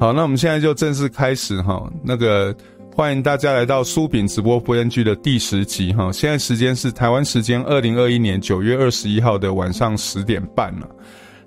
[0.00, 1.90] 好，那我们现在就正式开始哈。
[2.04, 2.54] 那个
[2.94, 6.12] 欢迎大家来到苏炳直播播音剧的第十集哈。
[6.12, 10.88] 现在时间是台湾时间二零二一年九月二十一号的晚上十点半了。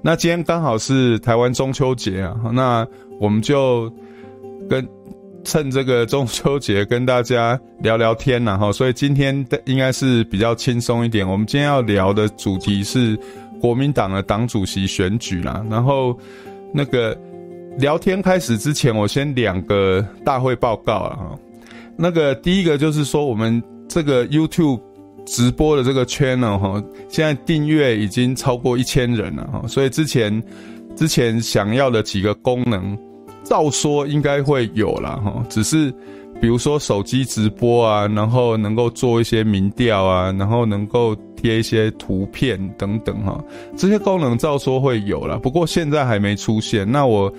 [0.01, 2.85] 那今天刚好是台湾中秋节啊，那
[3.21, 3.89] 我们就
[4.70, 4.86] 跟
[5.45, 8.70] 趁这个中秋节跟大家聊聊天呐哈。
[8.70, 11.25] 所以今天的应该是比较轻松一点。
[11.25, 13.18] 我们今天要聊的主题是
[13.61, 16.20] 国民党的党主席选举啦，然后
[16.73, 17.18] 那个。
[17.77, 21.39] 聊天开始之前，我先两个大会报告了哈。
[21.98, 24.79] 那个第一个就是说，我们这个 YouTube
[25.25, 29.67] 直播的这个圈了哈，现在订阅已经超过一千人了哈。
[29.67, 30.43] 所以之前
[30.95, 32.98] 之前想要的几个功能，
[33.43, 35.43] 照说应该会有了哈。
[35.49, 35.93] 只是
[36.41, 43.41] 比如说手机直播啊，然后能够做一些民调啊，然后能够贴一些图片等等哈，
[43.77, 46.91] 这些功能照说会有了，不过现在还没出现。
[46.91, 47.32] 那我。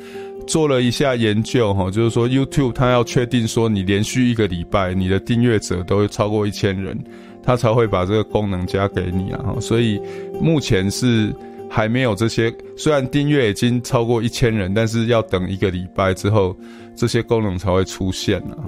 [0.45, 6.98] 做了一下研究哈，就是说 YouTube 它要确定说你连续一个礼拜你的订阅者都超过一千人，
[7.45, 9.54] 它才会把这个功能加给你啊。
[9.60, 10.01] 所以
[10.41, 11.32] 目前是
[11.71, 16.57] 还没有这些，虽然订阅已经超过一千人，但是要等一个礼拜之后
[16.96, 18.59] 这些功能才会出现了。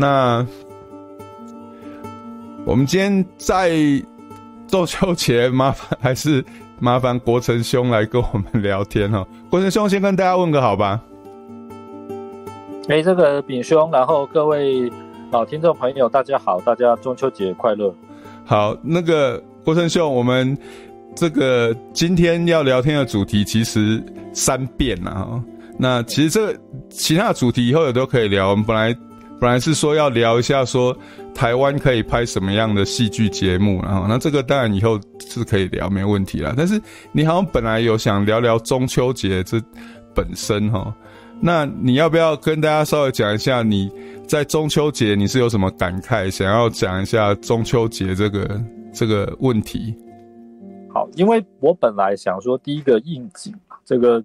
[0.00, 0.46] 那
[2.64, 3.70] 我们今天在
[4.68, 6.44] 中秋节麻烦还是。
[6.80, 11.02] 麻烦国成兄来跟我们聊天哦， 国成兄先跟大家问个好吧。
[12.88, 14.88] 哎、欸，这个炳兄，然后各位
[15.32, 17.92] 老听众朋友，大家好，大家中秋节快乐。
[18.44, 20.56] 好，那个国成兄，我们
[21.16, 24.00] 这个今天要聊天的主题其实
[24.32, 25.42] 三遍了哈。
[25.76, 28.50] 那其实这个其他的主题以后也都可以聊。
[28.50, 28.96] 我们本来
[29.40, 30.96] 本来是说要聊一下说。
[31.34, 33.80] 台湾可以拍什么样的戏剧节目？
[33.82, 36.52] 然后，那这个当然以后是可以聊，没问题啦。
[36.56, 39.62] 但是你好像本来有想聊聊中秋节这
[40.12, 40.92] 本身哈，
[41.40, 43.88] 那你要不要跟大家稍微讲一下你
[44.26, 46.28] 在中秋节你是有什么感慨？
[46.28, 48.60] 想要讲一下中秋节这个
[48.92, 49.94] 这个问题？
[50.92, 53.54] 好，因为我本来想说第一个应景，
[53.84, 54.20] 这个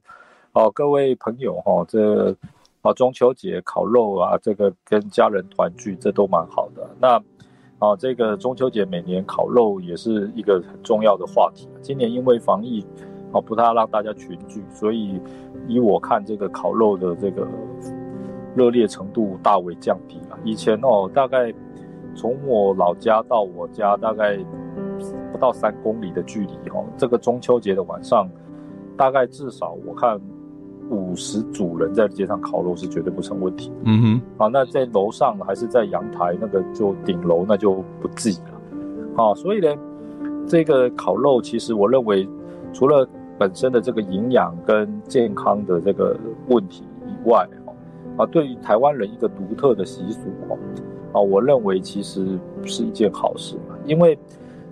[0.53, 2.35] 哦，各位朋友哈，这。
[2.83, 6.85] 啊，中秋节烤肉啊，这个跟家人团聚，这都蛮好的。
[6.99, 7.15] 那
[7.79, 11.69] 啊，这个中秋节每年烤肉也是一个很重要的话题。
[11.81, 12.85] 今年因为防疫，
[13.31, 15.17] 啊，不太让大家群聚，所以
[15.65, 17.47] 以我看，这个烤肉的这个
[18.53, 20.37] 热烈程度大为降低了。
[20.43, 21.53] 以前哦，大概
[22.13, 24.37] 从我老家到我家大概
[25.31, 28.29] 不到三公里的距离哦，这个中秋节的晚上，
[28.97, 30.19] 大概至少我看。
[30.89, 33.71] 五十组人在街上烤肉是绝对不成问题。
[33.83, 39.23] 嗯哼，好，那在楼上还是在阳台，那个就顶楼那就不计了。
[39.23, 39.75] 啊，所以呢，
[40.47, 42.27] 这个烤肉其实我认为，
[42.73, 43.07] 除了
[43.37, 46.15] 本身的这个营养跟健康的这个
[46.47, 47.47] 问题以外，
[48.17, 50.19] 啊，对于台湾人一个独特的习俗，
[51.11, 53.55] 啊，我认为其实是一件好事。
[53.85, 54.17] 因为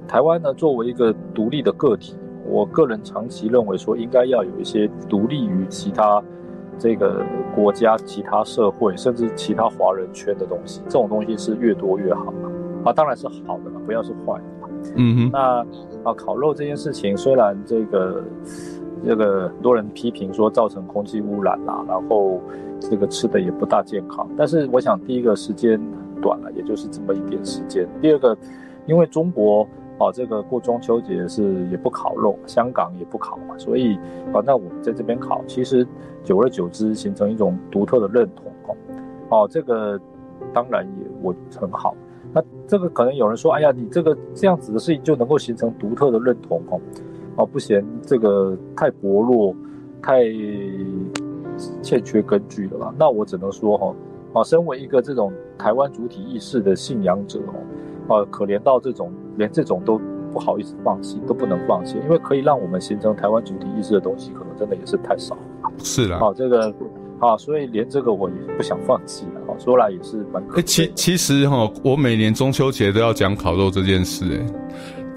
[0.07, 2.15] 台湾呢，作为一个独立的个体。
[2.45, 6.21] 我个人长期认为说，应该要有一些独立于其他
[6.77, 7.23] 这个
[7.55, 10.81] 国家、其他社会，甚至其他华人圈的东西。
[10.85, 12.33] 这种东西是越多越好
[12.83, 14.69] 啊，当然是好的了，不要是坏的嘛。
[14.95, 15.29] 嗯哼。
[15.31, 15.65] 那
[16.03, 18.23] 啊，烤肉这件事情，虽然这个
[19.05, 22.41] 这个很多人批评说造成空气污染啦，然后
[22.79, 25.79] 这个吃的也不大健康，但是我想第一个时间
[26.21, 27.87] 短了，也就是这么一点时间。
[28.01, 28.35] 第二个，
[28.87, 29.67] 因为中国。
[30.01, 33.97] 哦，这个过中秋节是也不烤肉，香港也不烤嘛，所以
[34.33, 35.87] 啊，那我们在这边烤，其实
[36.23, 38.75] 久而久之形成一种独特的认同哦。
[39.29, 39.99] 哦，这个
[40.51, 41.95] 当然也我很好。
[42.33, 46.81] 那这个可能有人说，哎呀，你这个这样子的事情就能够形成独特的认同哦？
[47.35, 49.55] 哦，不嫌这个太薄弱，
[50.01, 50.23] 太
[51.83, 52.93] 欠缺根据了吧？
[52.97, 53.93] 那我只能说哈，
[54.33, 57.53] 啊，身为一个这种台湾主体意识的信仰者哦。
[58.11, 59.99] 啊，可怜到这种连这种都
[60.33, 65.71] 不好意思放弃，都不能放弃，因为可以让我们形成台湾主体意识的东西，可能真的也是太少了。
[65.83, 66.73] 是的，好，这个，
[67.19, 69.41] 好，所以连这个我也不想放弃了。
[69.47, 70.61] 好，说来也是蛮可。
[70.61, 74.25] 其其实哈，我每年中秋节都要讲烤肉这件事。
[74.25, 74.45] 哎，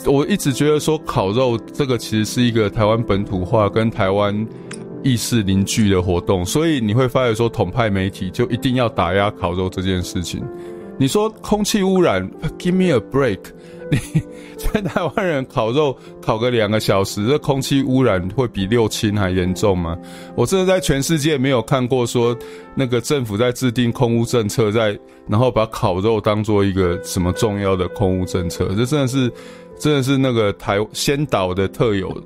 [0.07, 4.47] 我一直觉得说烤肉这个其实是一个台湾本土化跟台湾
[5.03, 10.43] 意识凝聚的活动，所以你会发现说统派媒体就一定要打压烤肉这件事情。
[10.99, 13.41] 你说空气污染，Give me a break！
[13.91, 13.99] 你
[14.57, 19.97] 在台湾人烤肉烤个两个小时，这空气污染会比六轻还严重吗？
[20.37, 22.37] 我真的在全世界没有看过说
[22.75, 24.99] 那个政府在制定空污政策在，
[25.29, 29.31] 然后把烤肉当做一个什么重要的空污政策，这真的是
[29.79, 32.23] 真的是那个台先导的特有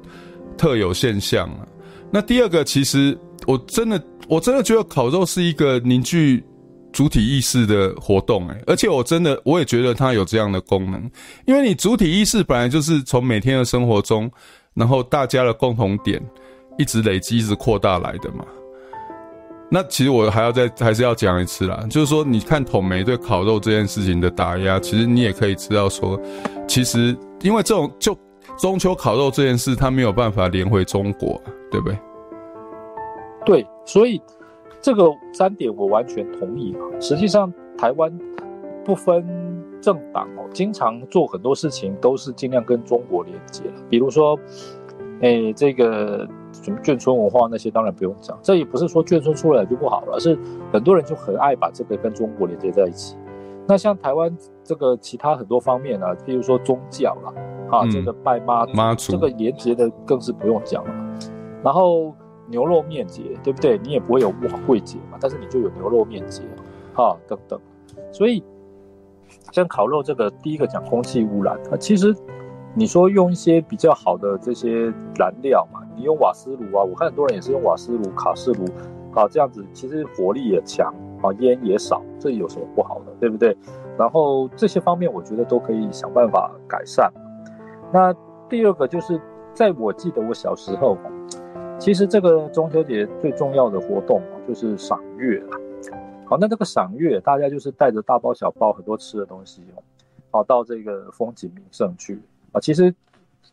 [0.57, 1.67] 特有现象啊。
[2.11, 6.43] 那第二个，其实我真的我真的觉得烤肉是一个凝聚
[6.93, 11.11] 主体意识的活动，诶，而且我真的我也觉得它有这样的功能，
[11.47, 14.31] 因为你主体意识本来就是从每天的生活中，
[14.75, 16.21] 然后大家的共同点
[16.79, 18.45] 一直累积、一直扩大来的嘛。
[19.71, 26.19] 那其实我还要再还是要讲一次啦，就是说，你看统媒对烤肉这件事情的打压，其实你也可以知道说，
[26.67, 28.17] 其实因为这种就
[28.57, 31.39] 中秋烤肉这件事，它没有办法连回中国，
[31.71, 31.99] 对不对？
[33.45, 34.19] 对，所以
[34.81, 37.01] 这个三点我完全同意啊。
[37.01, 38.13] 实际上，台湾
[38.85, 39.27] 不分
[39.81, 44.39] 政党哦，经常做很多事情都是尽量跟中国连接了，比如说，
[45.21, 46.29] 哎，这个。
[46.51, 50.37] 什么眷村文化那些当然不用讲，这也不是说眷村出来就不好了，而是
[50.73, 53.17] 很多人就很爱把这个跟中国连接在一起。
[53.67, 54.35] 那像台湾
[54.65, 57.33] 这个其他很多方面啊，譬如说宗教啦，
[57.71, 60.91] 啊，嗯、这个拜妈妈祖，这个连接的更是不用讲了。
[61.63, 62.15] 然后
[62.49, 63.79] 牛肉面节，对不对？
[63.79, 66.43] 你也不会有碗粿节嘛，但是你就有牛肉面节，
[66.95, 67.59] 哈、等等。
[68.13, 68.43] 所以
[69.53, 72.15] 像烤肉这个，第一个讲空气污染啊，其实
[72.75, 75.81] 你说用一些比较好的这些燃料嘛。
[75.97, 78.65] 你用瓦斯炉啊，我看很多人也是用瓦斯炉、卡式炉，
[79.13, 83.57] 啊，这样子其实火力也强，啊，烟也少，这有什么不好的，对不对？
[83.99, 87.13] 然后这些方面我觉得都可以想办法改善。
[87.93, 88.15] 那
[88.49, 89.21] 第二个就是，
[89.53, 90.97] 在我记得我小时候，
[91.79, 95.59] 其实这个中秋节最重要的活动就是赏月了。
[96.27, 99.83] 好，那这个赏月，大家就是带着大包小包很多吃的东西哦，
[100.31, 102.21] 好，到这个风景名胜去
[102.53, 102.95] 啊，其实。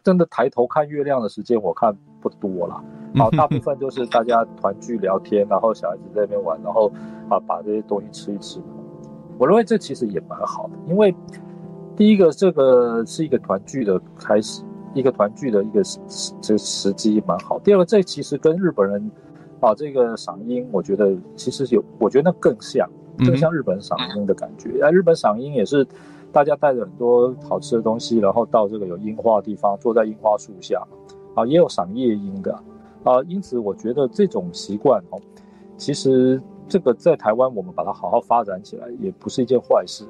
[0.03, 2.83] 真的抬头看月亮的时间，我看不多了。
[3.15, 6.91] 好，大部分就是大家团聚聊天，然后小孩子在那边玩，然后
[7.27, 8.61] 啊把这些东西吃一吃。
[9.39, 11.15] 我认为这其实也蛮好的，因为
[11.95, 14.63] 第一个这个是一个团聚的开始，
[14.95, 15.99] 一个团聚的一个时
[16.41, 17.59] 这个时机蛮好。
[17.59, 19.11] 第二个，这其实跟日本人
[19.59, 22.89] 啊这个赏樱，我觉得其实有，我觉得那更像，
[23.19, 24.81] 更像日本赏樱的感觉。
[24.81, 25.85] 啊，日本赏樱也是。
[26.31, 30.85] 大家带着很多好吃的东西，然后到这个有樱花的地方，坐在樱花树下，
[31.33, 32.51] 啊，也有赏夜樱的，
[33.05, 35.21] 啊，因此我觉得这种习惯哦，
[35.77, 40.03] 其实这个在台湾我们把它好好发展起来，也不是一件坏事。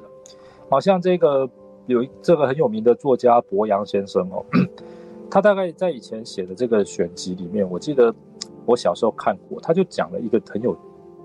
[0.68, 1.48] 好像这个
[1.86, 4.44] 有这个很有名的作家柏杨先生哦，
[5.30, 8.14] 他大概在以前写的这个选集里面，我记得
[8.64, 10.76] 我小时候看过，他就讲了一个很有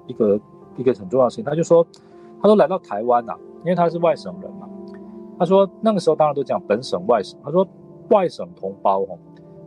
[0.08, 0.40] 一个
[0.78, 1.86] 一个很重要的事情，他就说，
[2.42, 4.68] 他说来到台湾呐，因为他是外省人嘛。
[5.40, 7.40] 他说那个时候当然都讲本省外省。
[7.44, 7.68] 他说
[8.10, 9.18] 外省同胞哦，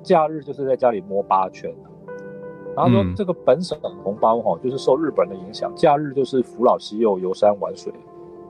[0.02, 1.74] 假日就是在家里摸八圈。
[2.76, 7.92] 然后说这个本省同胞哈，就是受日本的影响，假日就是扶老西幼游山玩水。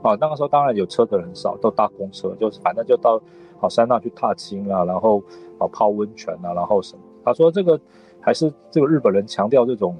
[0.05, 3.19] 啊，那个时候当然有车的人少，都搭公车，就是反正就到
[3.57, 5.19] 好山上去踏青啊，然后
[5.57, 7.01] 啊泡温泉啊，然后什么。
[7.23, 7.79] 他说这个
[8.21, 9.97] 还是这个日本人强调这种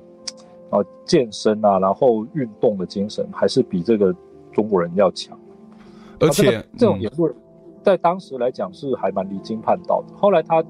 [0.69, 4.15] 啊 健身啊，然后运动的精神，还是比这个
[4.51, 5.35] 中国人要强。
[6.19, 7.33] 而且、这个、这种言论，
[7.81, 10.15] 在当时来讲是还蛮离经叛道的。
[10.15, 10.63] 后来他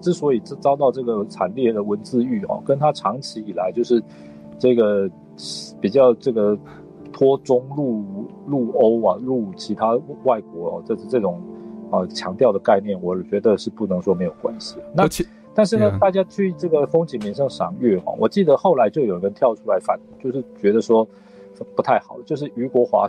[0.00, 4.00] 之所以遭到这个惨烈的文字狱哦，跟他长期以来就是
[4.58, 5.10] 这个
[5.80, 6.56] 比较这个
[7.18, 8.04] 脱中入
[8.46, 11.40] 入欧啊，入其他外国哦，这是这种
[11.90, 14.76] 啊强调的概念，我觉得是不能说没有关系。
[14.94, 15.08] 那
[15.54, 21.08] 但是呢，大家去这个风景名胜赏月哈，我记得后来就有人跳出来反，就是觉得说
[21.74, 23.06] 不太好，就是俞国华。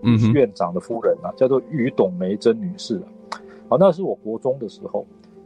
[0.00, 3.34] 嗯，院长的夫人啊，叫做于董梅珍女士啊，
[3.70, 5.04] 啊，那是我国中的时候，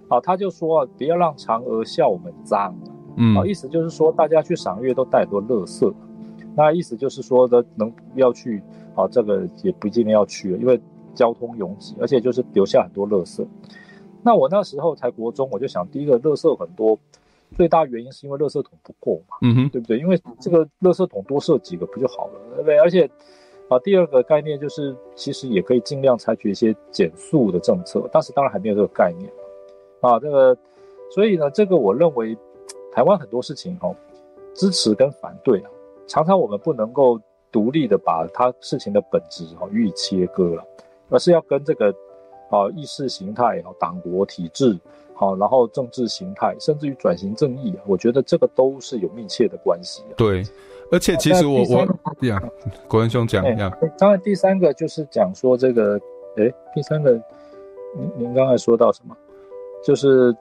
[0.09, 2.77] 啊，他就说啊，不要让嫦娥笑我们脏，
[3.17, 5.91] 嗯，啊，意思就是说大家去赏月都带很多垃圾，
[6.55, 8.63] 那意思就是说的能要去
[8.95, 10.81] 啊，这个也不一定要去了，因为
[11.15, 13.47] 交通拥挤，而且就是留下很多垃圾。
[14.23, 16.99] 那我那时候才国中，我就想，第一个垃圾很多，
[17.57, 19.99] 最大原因是因为垃圾桶不够嘛，嗯哼，对不对？
[19.99, 22.79] 因为这个垃圾桶多设几个不就好了，对不对？
[22.79, 23.09] 而且。
[23.69, 29.33] 啊，第二个概念就是，其实也可以尽量采取一些减速的政策，但是当然还没有这个概念。
[30.03, 30.55] 啊，这个，
[31.11, 32.37] 所以呢，这个我认为，
[32.93, 33.97] 台湾很多事情哦，
[34.53, 35.71] 支持跟反对啊，
[36.13, 37.19] 常常我们不能够
[37.51, 40.63] 独立的把它事情的本质哈予以切割了，
[41.09, 41.89] 而是要跟这个
[42.51, 44.79] 啊意识形态啊、党国体制
[45.15, 50.03] 好，然后政治形态，甚至于转型正义啊，我觉得这个都是有密切的关系。
[50.15, 50.45] 对。
[50.91, 51.89] 而且其实我我
[52.21, 52.43] 这样，
[52.87, 53.71] 国文兄讲一下。
[53.97, 55.99] 当然，第三个就是讲说这个，
[56.37, 57.13] 哎，第三个，
[57.97, 59.17] 您您刚才说到什么？
[59.83, 60.37] 就是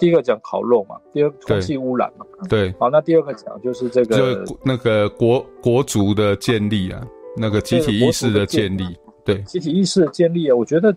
[0.00, 2.26] 第一个讲烤肉嘛，第二个空气污染嘛。
[2.48, 2.74] 对。
[2.80, 8.98] 好，那第二个讲就是这个，就那个国国族的建立啊，那个集体意识的建立。
[9.22, 10.92] 对，集体意识的建立啊，我觉得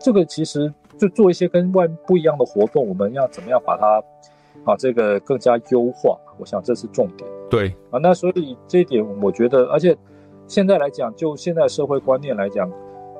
[0.00, 4.02] 这个其实就做一些跟外不一样的活动，我们要怎么样把它
[4.64, 6.18] 啊这个更加优化？
[6.38, 7.30] 我想这是重点。
[7.48, 9.96] 对啊，那所以这一点我觉得，而且
[10.48, 12.68] 现在来讲，就现在社会观念来讲，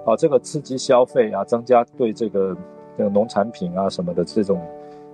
[0.05, 2.57] 啊，这个刺激消费啊，增加对这个
[2.99, 4.61] 这个农产品啊什么的这种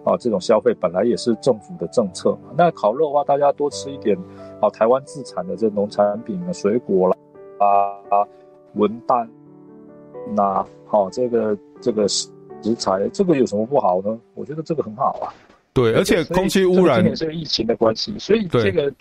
[0.07, 2.39] 啊这种消费，本来也是政府的政策。
[2.57, 4.17] 那烤肉的话，大家多吃一点
[4.61, 7.17] 啊，台湾自产的这农产品啊，水果啦
[7.59, 8.25] 啊，
[8.75, 9.29] 文旦
[10.35, 12.29] 呐，好这个这个食
[12.79, 14.17] 材，这个有什么不好呢？
[14.35, 15.35] 我觉得这个很好啊。
[15.73, 18.95] 对，而且空气污染，今年是疫情的关系，所以这个，对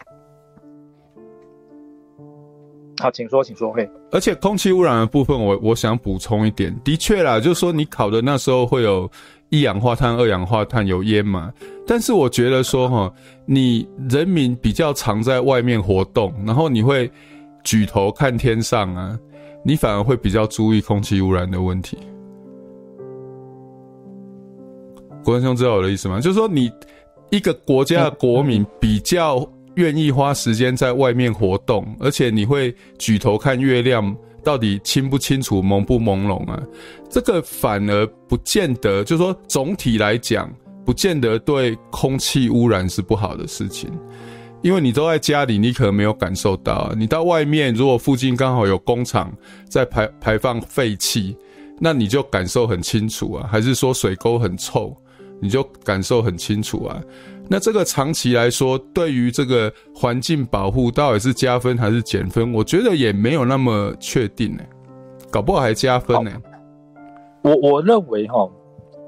[3.06, 3.88] 好，请说，请说，嘿。
[4.12, 9.08] 而且空气污染的部分我，我想补充一点，的确啦，就是说你烤的那时候会有
[9.50, 11.54] 一氧化碳、二氧化碳，有烟嘛。
[11.86, 13.14] 但是我觉得说哈，
[13.46, 17.08] 你人民比较常在外面活动，然后你会
[17.64, 19.16] 举头看天上啊，
[19.64, 21.96] 你反而会比较注意空气污染的问题。
[25.24, 26.20] 国文兄知道我的意思吗？
[26.20, 26.72] 就是说，你
[27.30, 36.62] 一个国家的国民比较愿意花时间在外面活动，而且你会举头看月亮，到底清不清楚、朦不朦胧啊？
[37.10, 40.51] 这个反而不见得，就是说总体来讲，
[40.86, 43.89] 不见得对空气污染是不好的事情，
[44.62, 46.94] 因为你都在家里，你可能没有感受到。
[46.98, 49.32] 你到外面，如果附近刚好有工厂
[49.70, 51.36] 在排排放废气，
[51.79, 53.50] 那你就感受很清楚啊。
[53.51, 54.96] 还是说水沟很臭？
[55.41, 57.01] 你就感受很清楚啊，
[57.48, 62.54] 那这个长期来说，对于这个环境保护到底是加分还是减分？
[62.54, 64.70] 我觉得也没有那么确定呢、欸，
[65.30, 66.42] 搞不好还加分呢、欸。
[67.44, 68.50] 我我认为哈，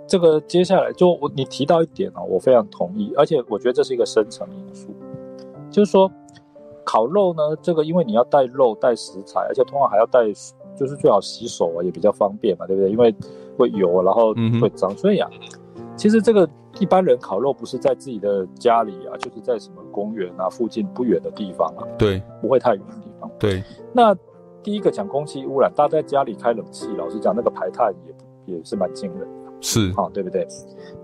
[0.07, 4.95] 这个接下来就我你提到一点啊，我非常同意，而且我觉得这是一个深层因素，
[5.71, 6.11] 就是说
[6.85, 10.19] 烤肉呢，这个因为你要带肉带食材，而且通常还要带，
[10.77, 12.91] 就是最好洗手啊，也比较方便嘛，对不对？
[12.91, 13.13] 因为
[13.57, 15.27] 会油，然后会脏，所以啊。
[15.95, 16.47] 其实这个
[16.79, 23.29] 一般人烤肉不是在自己的家里啊，就是在什么公园啊附近不远的地方啊，对，不会太远的地方。
[23.39, 24.15] 对，那
[24.61, 27.93] 第一个讲空气污染，大家在家里开冷气，老实讲，那个排碳
[28.45, 30.47] 也也是蛮惊人的，是啊，对不对？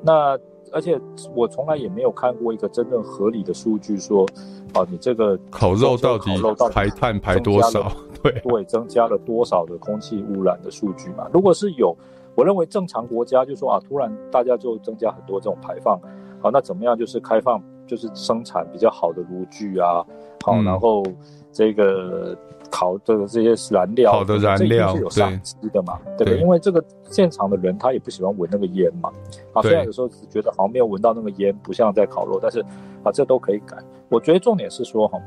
[0.02, 0.38] 那
[0.72, 1.00] 而且
[1.36, 4.26] 我从来也没有看过一个真正合理的数据说，
[4.74, 6.30] 啊，你这个烤肉到底
[6.72, 7.92] 排碳排多少？
[8.22, 11.28] 对对，增加了多少的空气污染的数据嘛？
[11.34, 11.96] 如果是有。
[12.36, 16.00] 我认为正常国家就说啊，突然大家就增加很多这种排放，
[16.42, 16.98] 好，那怎么样？
[16.98, 20.06] 就是开放，就是生产比较好的炉具啊，
[20.44, 21.04] 好，然后
[21.52, 22.36] 这个
[22.72, 26.40] 烤这个这些燃料，好的燃料是有上机的嘛，对不对？
[26.40, 29.12] 因为这个现场的人他也不喜欢闻那个烟嘛，
[29.54, 32.60] 啊，虽然有时候只觉得好像没有闻到那个烟，不像在烤肉，但是
[33.04, 33.78] 啊，这都可以改。
[34.10, 35.20] 我觉得重点是说哈。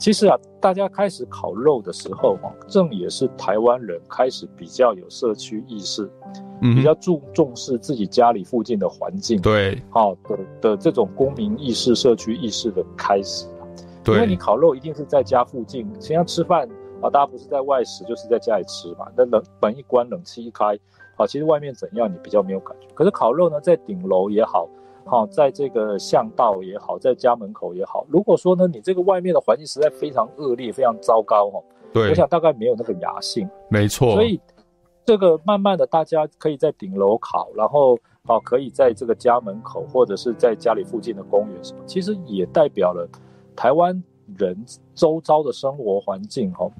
[0.00, 6.10] 其实啊，大家开始烤肉的时候，正也是台湾人开始比较有社区意识，
[6.62, 13.46] 嗯，比较注重视自己家里附近的环境，对，好的的这种公民意识、社区意识的开始。
[14.02, 16.66] 对，因为你烤肉一定是在家附近，实际上吃饭
[17.02, 19.06] 啊，大家不是在外食，就是在家里吃嘛。
[19.14, 20.78] 那冷门一关，冷气一开，
[21.16, 22.88] 啊，其实外面怎样你比较没有感觉。
[22.94, 24.66] 可是烤肉呢，在顶楼也好。
[25.06, 34.12] 好，在这个巷道也好，在家门口也好，如果说呢，你这个外面的环境实在非常恶劣、非常糟糕哦，对，我想大概没有那个雅兴，没错。
[34.12, 34.40] 所以
[35.04, 43.08] 这个慢慢的，大家可以在顶楼烤，然后哦，可以在这个家门口或者是在家里附近的公园什么，其实也代表了
[43.56, 44.00] 台湾
[44.36, 44.56] 人
[44.94, 46.70] 周遭的生活环境哈，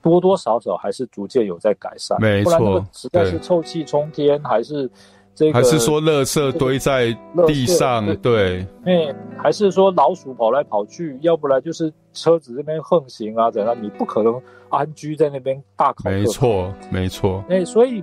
[0.00, 2.58] 多多少少还是逐渐有在改善，没错。
[2.58, 4.88] 不然那个实在是臭气冲天，还是。
[5.36, 7.14] 这个、还是说，垃圾堆在
[7.46, 13.76] 地上，对，哎，还是说老鼠跑来跑去，要不然就是车子这边横行啊，怎样？
[13.78, 14.40] 你不可能
[14.70, 16.08] 安居在那边大烤。
[16.08, 17.44] 没错，没错。
[17.50, 18.02] 哎，所以，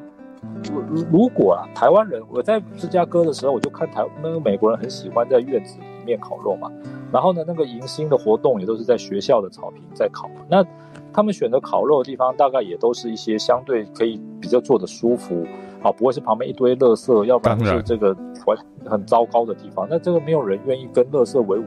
[1.12, 6.72] 如果啊，台湾人，我在芝加哥的时候，我就看台那个美国人很喜欢在院子里面烤肉嘛，
[7.12, 10.30] 然后呢，那个迎新的活动也都是在学校的草坪在烤。
[10.48, 10.64] 那
[11.12, 15.44] 他们选择烤肉的地方，大概也都是一些相对可以比较坐的舒服。
[15.84, 19.86] 好，不会是旁边一堆垃圾，要不然是这个环很糟糕的地方。
[19.90, 21.66] 那这个没有人愿意跟垃圾为伍，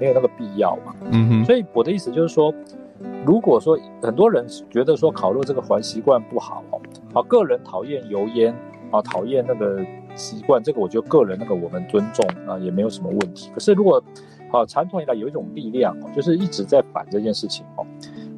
[0.00, 0.94] 没有那个必要嘛。
[1.10, 1.44] 嗯哼。
[1.44, 2.50] 所以我的意思就是说，
[3.26, 6.64] 如果说很多人觉得说烤肉这个环习惯不好，
[7.12, 8.54] 啊，个人讨厌油烟
[8.90, 9.84] 啊，讨厌那个
[10.14, 13.50] 习惯，这个我觉得个人那个我们尊重啊，也没有什么问题。
[13.52, 14.02] 可是如果
[14.50, 17.84] 啊，传统以来有一种力量，就是一直在反这件事情哦，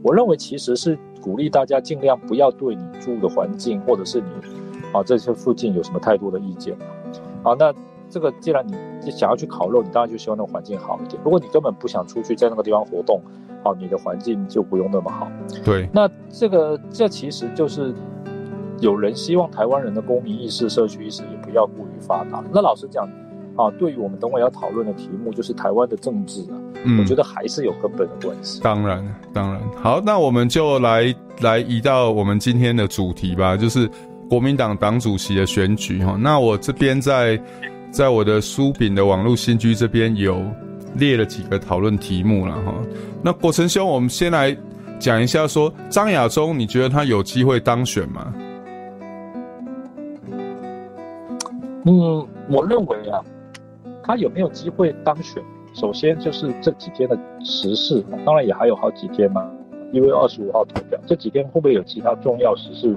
[0.02, 4.26] 我认为其实是鼓励大家尽量不要对你住的环境或者是你。
[4.92, 6.76] 啊，这些附近有什么太多的意见？
[7.42, 7.73] 好，那
[8.09, 11.20] 这个既然你想要去烤肉，你当然就希望那个环境好一点。
[11.25, 13.20] 如果你根本不想出去在那个地方活动，
[13.62, 15.30] 好，你的环境就不用那么好。
[15.64, 17.94] 对，那这个这其实就是
[18.80, 22.42] 有人希望台湾人的公民意识、社区意识也不要过于发达。
[22.52, 23.09] 那老实讲，
[23.56, 28.61] 啊，对于我们等会要讨论的题目，就是台湾的政治啊，嗯，我觉得还是有根本的关系。
[28.61, 29.62] 当然，当然。
[29.76, 33.88] 好，那我们就来来移到我们今天的主题吧，就是
[34.30, 36.16] 国民党党主席的选举哈。
[36.18, 37.38] 那我这边在
[37.90, 40.40] 在我的书饼的网络新居这边有
[40.94, 42.72] 列了几个讨论题目了哈。
[43.22, 44.56] 那国成兄，我们先来
[45.00, 48.32] 讲一下，说张亚中，你觉得他有机会当选吗？
[51.84, 53.20] 嗯，我认为啊，
[54.04, 55.42] 他有没有机会当选？
[55.75, 59.50] 首先就是这几天的时事，当然也还有好几天嘛。
[59.92, 62.94] 因为二十五号投票，这几天会不会有其他重要时事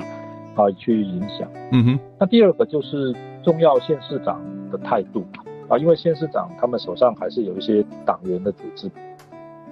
[0.55, 1.49] 啊去影响？
[1.71, 1.99] 嗯哼。
[2.19, 4.41] 那第二个就是重要县市长
[4.71, 5.23] 的态度
[5.67, 8.89] 啊，因为县市长他们手上还是有一些党员的组织，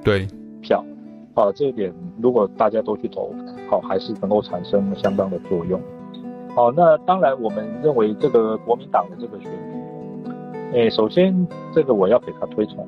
[0.04, 0.28] 对
[0.62, 0.84] 票
[1.34, 3.34] 啊，这一点如果大家都去投，
[3.70, 5.80] 好、啊，还是能够产生相当的作用。
[6.56, 12.86] 好，那当然，我们认为这个国民党的这个选举，诶，首先这个我要给他推崇。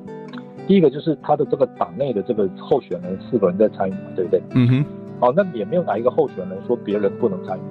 [0.66, 4.42] 第一个就是他的这个党内的这个候选人四个人在参与嘛，对不对？
[4.54, 4.84] 嗯哼。
[5.20, 7.62] 好，那也没有哪一个候选人说别人不能参与，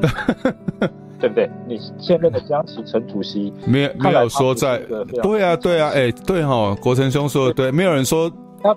[1.20, 1.50] 对不对？
[1.66, 4.78] 你现任的江启臣主席没有没有说在，
[5.22, 8.30] 对啊对啊，哎对哈，国成兄说的对，没有人说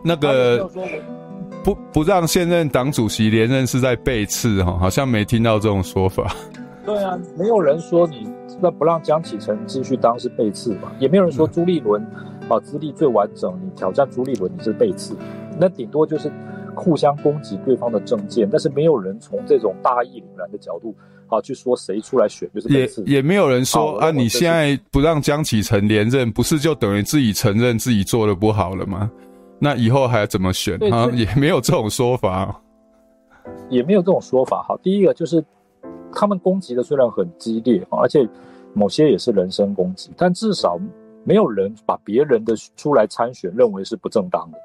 [0.03, 0.69] 那个。
[1.61, 6.33] 不不让现任党主席连任是在背刺哈，好像没听到这种说法。
[6.85, 8.29] 对啊，没有人说你
[8.61, 12.01] 那不让江启臣继续当是背刺嘛，也没有人说朱立伦
[12.47, 15.13] 啊资历最完整，你挑战朱立伦你是背刺，
[15.59, 16.31] 那顶多就是
[16.79, 20.95] 互相攻击对方的政见，但是没有人从这种大义凛然的角度
[21.27, 22.69] 啊去说谁出来选就是。
[22.69, 29.11] 也也没有人说啊，你现在不让江启臣连任，不是就等于自己承认自己做的不好了吗？
[29.59, 31.09] 那以后还要怎么选啊？
[31.13, 32.61] 也没有这种说法，
[33.69, 34.63] 也没有这种说法。
[34.63, 35.43] 好，第一个就是
[36.13, 38.25] 他们攻击的虽然很激烈，而且
[38.73, 40.79] 某些也是人身攻击，但至少
[41.25, 44.57] 没有人把别人的出来参选认为是不正当的，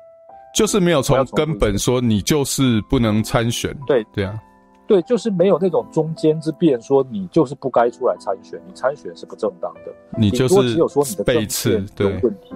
[0.54, 3.76] 就是没有从根本说你就是不能参选。
[3.87, 4.40] 对对啊，
[4.87, 12.55] 对，就是没有那种中间之辩，说你就是不该出来参选，你参选是不正当的，你就是只有说你的背刺有问题。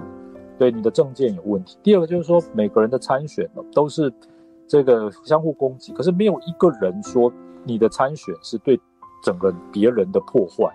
[0.57, 1.77] 对你的证件有问题。
[1.81, 4.13] 第二个就是说，每个人的参选呢都是
[4.67, 7.31] 这个相互攻击，可是没有一个人说
[7.63, 8.77] 你的参选是对
[9.23, 10.65] 整个别人的破坏，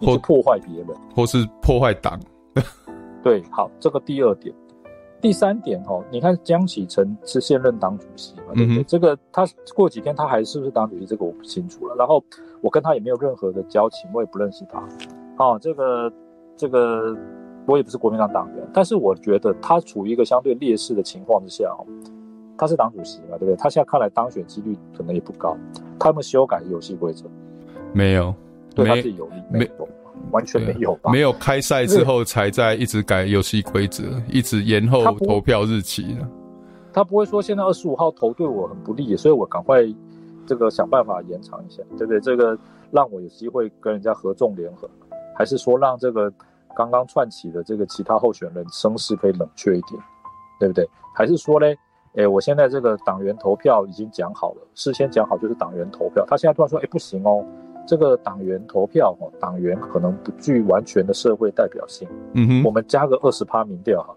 [0.00, 2.18] 或是破坏别人，或是破坏党。
[3.22, 4.52] 对，好，这个第二点。
[5.20, 8.82] 第三点哦，你看江启臣是现任党主席嘛，对不对？
[8.82, 11.94] 嗯、这个他过几天他还是不是党主席，这个我不清楚了。
[11.96, 12.22] 然后
[12.60, 14.82] 我跟他也没有任何的交情，我也不认识他。
[15.38, 16.12] 哦，这个
[16.56, 17.16] 这个。
[17.66, 21.86] 我也不是国民党党员，但是我觉得他处于一个相对劣势的情况之下哦，
[22.56, 23.54] 他是党主席嘛，对不对？
[23.54, 25.56] 他现在看来当选几率可能也不高。
[25.98, 27.26] 他们修改游戏规则？
[27.92, 28.34] 没有，
[28.74, 29.34] 对他自己有利？
[29.50, 29.88] 没有，
[30.30, 31.10] 完全没有吧？
[31.10, 36.16] 没有开赛之后才在一直改游戏规则，一直延后投票日期
[36.92, 39.80] 他，他不会说现在二十五号投对我很不利，所以我赶快
[40.46, 42.20] 这个想办法延长一下，对不对？
[42.20, 42.58] 这个
[42.90, 44.88] 让我有机会跟人家合纵联合，
[45.34, 46.32] 还是说让这个？
[46.76, 50.00] 刚刚串起的这个其他候选人声势可以冷却一点，
[50.60, 50.88] 对不对？
[51.12, 51.76] 还是说嘞？
[52.14, 56.24] 哎，我现在这个党员投票已经讲好了，事先讲好就是党员投票。
[56.28, 57.44] 他现在突然说，哎，不行哦，
[57.90, 62.08] 这个党员投票哦，党员可能不具完全的社会代表性。
[62.34, 64.14] 嗯哼，我们加个二十趴民调哈，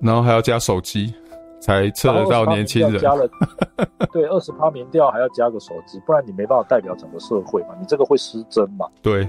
[0.00, 1.12] 然后还要加手机
[1.58, 2.96] 才测得到年轻人。
[3.00, 3.28] 加了，
[4.14, 8.86] 对，二十趴民调还要加个手机，不然你没办法代表整个社会嘛，你这个会失真嘛？
[9.02, 9.28] 对。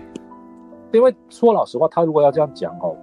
[0.91, 2.95] 因为说老实话，他如果要这样讲哦，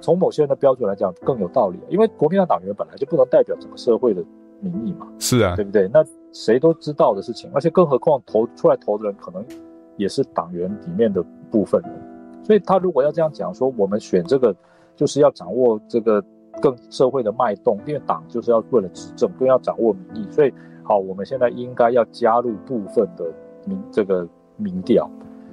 [0.00, 1.78] 从某些人的标准来讲更有道理。
[1.90, 4.24] 因为国民党党员本来就不能代表整个社会的
[4.60, 5.86] 民意嘛，是啊，对不对？
[5.92, 9.44] 那谁都知道的事情，而且更何况投出来投的人可能
[10.00, 11.92] 也是党员里面的部分人，
[12.42, 14.54] 所以他如果要这样讲说，我们选这个
[14.96, 16.24] 就是要掌握这个
[16.60, 23.24] 更社会的脉动，因为党就是要为了执政，更要掌握民意，所以好，我们现在应该要加入部分的
[23.66, 25.08] 民这个民调。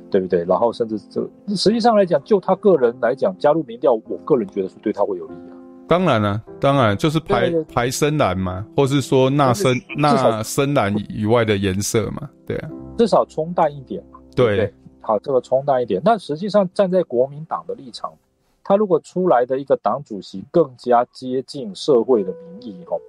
[0.10, 0.46] 对不对？
[0.46, 1.22] 然后甚至这
[1.54, 5.52] 实际上来讲，就他个人来讲，加入民调，我个人觉得是对他会有利啊。
[5.86, 14.02] 当然了、啊，当然就是排排深蓝嘛，或是说那深那深蓝以外的颜色嘛，对啊，至少冲淡一点
[14.44, 14.48] 嘛。
[14.48, 16.02] 对，对，好，这个冲淡一点。
[16.04, 18.14] 那实际上站在国民党的立场，
[18.64, 23.00] 他如果出来的一个党主席更加接近社会的民意，哦。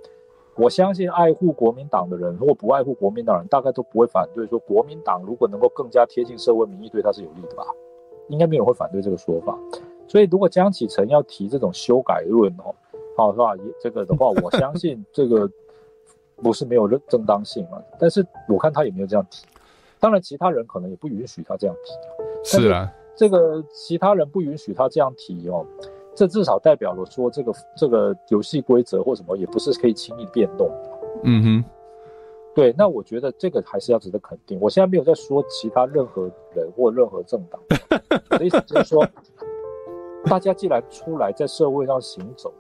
[0.57, 7.63] 我相信爱护国民党的人，如果不爱护国民党的人，大概都不会反对说国民党如果能够更加贴近社会民意，对他是有利的吧？
[8.29, 9.57] 应该没有人会反对这个说法。
[10.09, 12.75] 所以如果江启臣要提这种修改论哦，
[13.17, 13.53] 好是吧？
[13.81, 15.49] 这个的话，我相信这个
[16.43, 17.81] 不是没有正当性嘛。
[17.99, 19.47] 但是我看他也没有这样提。
[20.01, 21.93] 当然，其他人可能也不允许他这样提。
[22.45, 25.67] 是啊，这个其他人不允许他这样提哦，
[26.15, 30.91] 这至少代表了说这个这个游戏规则或什么也不是可以轻易变动的。
[31.25, 31.65] 嗯哼，
[32.55, 34.59] 对，那我觉得这个还是要值得肯定。
[34.61, 37.61] 我现在没有在说其他任何人或任何政党，
[38.31, 39.05] 我的意思就是说，
[40.25, 42.53] 大家既然出来在社会上行走，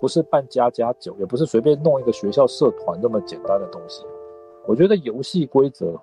[0.00, 4.04] 不是办家家酒，也不是随便弄一个学校社团那么简单的东西。
[4.66, 5.94] 我觉得游戏规则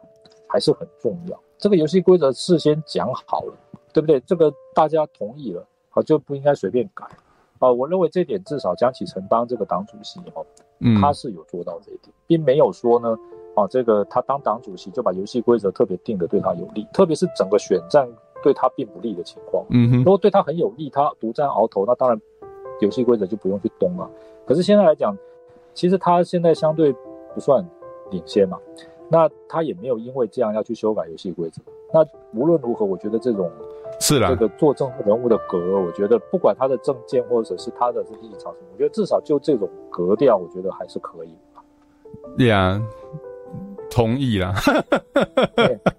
[0.52, 1.40] 还是很重要。
[1.58, 3.54] 这个游戏规则事先讲好了，
[3.94, 4.20] 对不对？
[4.22, 7.06] 这个大家同意了，好，就不应该随便改。
[7.60, 10.46] 啊，我认为这点至少江启臣当这个党主席哦，
[11.00, 13.18] 他是有做到这一点，并没有说呢，
[13.56, 18.10] 啊，这个他当党主席就把游戏规则特别定的对他有利，特别是整个选战
[18.44, 19.64] 对他并不利的情况。
[19.70, 22.20] 嗯哼，如果对他很有利，他独占鳌头，那当然
[22.82, 24.10] 游戏规则就不用去动了。
[24.46, 25.16] 可是现在来讲，
[25.74, 26.92] 其实他现在相对
[27.34, 27.66] 不算。
[28.12, 28.60] 领先嘛，
[29.12, 31.62] 那他也没有因为这样要去修改游戏规则。
[31.94, 33.52] 那无论如何，我觉得这种
[34.00, 41.36] 是这个做政治人物的格，我觉得不管他的政见或者是他的这立场，我觉得至少就这种格调，我觉得还是可以。
[42.38, 42.82] 对啊。
[43.90, 44.54] 同意啦，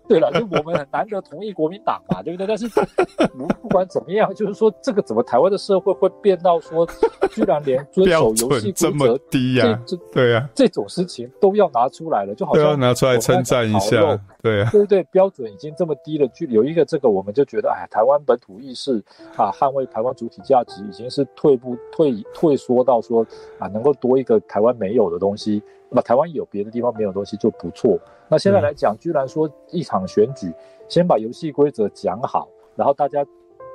[0.08, 2.46] 对 对了，就我们很难得同意国民党嘛，对不对？
[2.46, 6.86] 但是不不管怎么样，就是说这个怎么台湾的社会会变到说，
[7.30, 9.80] 居然连 遵守游戏规则这么低呀？
[9.86, 19.02] 这对呀，这种事情都要拿出来了，就好像要拿出来称赞一下，对啊，对对，标准已经这么低了，就有一个这个我们就觉得，哎，台湾本土意识
[19.36, 23.26] 啊，捍卫台湾主体价值已经是退步退退缩到说
[23.58, 25.62] 啊，能够多一个台湾没有的东西。
[25.94, 27.98] 那台湾有别的地方没有东西就不错。
[28.32, 30.50] 那现在来讲，居然说一场选举，
[30.88, 33.22] 先把游戏规则讲好，然后大家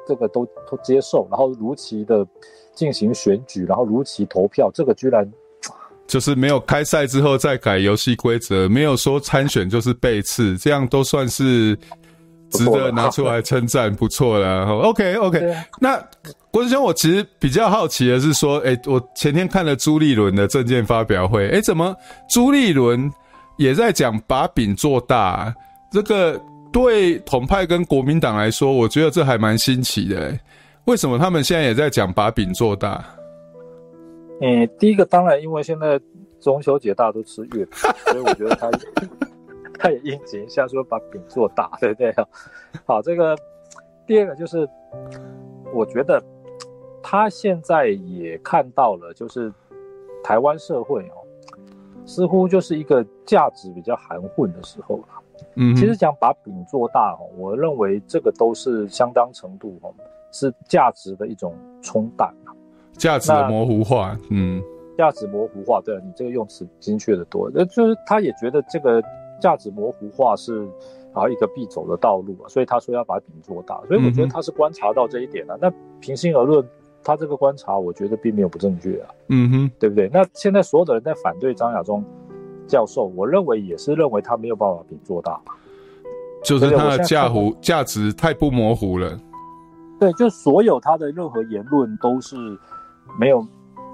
[0.08, 2.26] 这个都都接受，然后如期的
[2.74, 5.32] 进行选举，然后如期投票，这个居然
[6.08, 11.78] 就是没有开赛之后再改游戏规则，没有说参选就是背刺，这样都算是。
[12.50, 14.68] 值得拿出来称赞，不错了。
[14.88, 16.02] OK OK，那
[16.50, 21.94] 国师兄，我其实比较好奇的是说，哎、欸，我前天看了朱立伦的政见发表会，哎、欸，怎么
[22.30, 23.12] 朱立伦
[23.58, 25.54] 也在讲把饼做大？
[25.92, 26.40] 这个
[26.72, 30.40] 对统派跟国民党来说，我觉得这还蛮新奇的、欸。
[30.86, 33.04] 为什么他们现在也在讲把饼做大？
[34.42, 36.00] 嗯、欸，第一个当然因为现在
[36.40, 37.70] 中秋节大家都吃月饼，
[38.06, 38.70] 所以我觉得他。
[39.80, 42.12] 他也应景一下，说把饼做大，对不对？
[42.84, 43.38] 好，这个
[44.08, 44.68] 第二个就是，
[45.72, 46.20] 我觉得
[47.04, 49.54] 他现在也看到了，就是
[50.24, 51.22] 台湾社会哦，
[52.08, 55.04] 似乎就是一个价值比较含混的时候了。
[55.58, 59.94] 嗯，其实讲把饼做大哦，我认为这个都是相当程度哦，
[60.32, 62.50] 是价值的一种冲淡啊，
[62.94, 64.18] 价值的模糊化。
[64.32, 64.60] 嗯，
[64.98, 67.52] 价值模糊化，对，你这个用词精确的多。
[67.54, 69.00] 那就是他也觉得这个。
[69.40, 70.68] 价值模糊化是
[71.14, 75.58] 啊一个必走的道路啊，所以他说要把饼做大，所以我觉得他是观察到这一点了、啊。
[75.58, 76.68] 嗯、那平心而论，
[77.08, 80.10] 他这个观察我觉得并没有不正确啊，嗯哼，对不对？
[80.12, 82.04] 那现在所有的人在反对张亚中
[82.68, 85.40] 教授，我认为也是认为他没有办法饼做大，
[86.44, 89.18] 就是他的价糊价值太不模糊了。
[89.98, 92.36] 对，就所有他的任何言论都是
[93.18, 93.42] 没有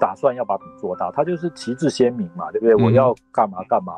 [0.00, 2.74] 打算要把饼做大，他就是旗帜鲜明嘛，对不对？
[2.74, 3.94] 嗯、我要干嘛干嘛。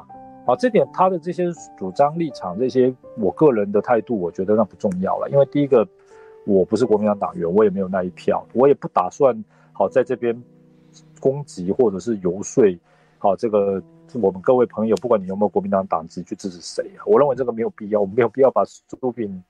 [0.47, 1.47] 好，这点他的这些
[1.79, 5.29] 主张立场，这些我个人的态度，我觉得那不重要了。
[5.31, 5.89] 因为第一个，
[6.47, 10.43] 我不是国民党党员，我也没有那一票，我也不打算好在这边
[11.21, 12.65] 攻击或者是游说。
[13.19, 13.83] 好，这个
[14.15, 18.65] 我们各位朋友，不管你有没有国民党党籍去支持谁啊，我认为这个没有必要，我们没有必要把
[19.01, 19.43] 作品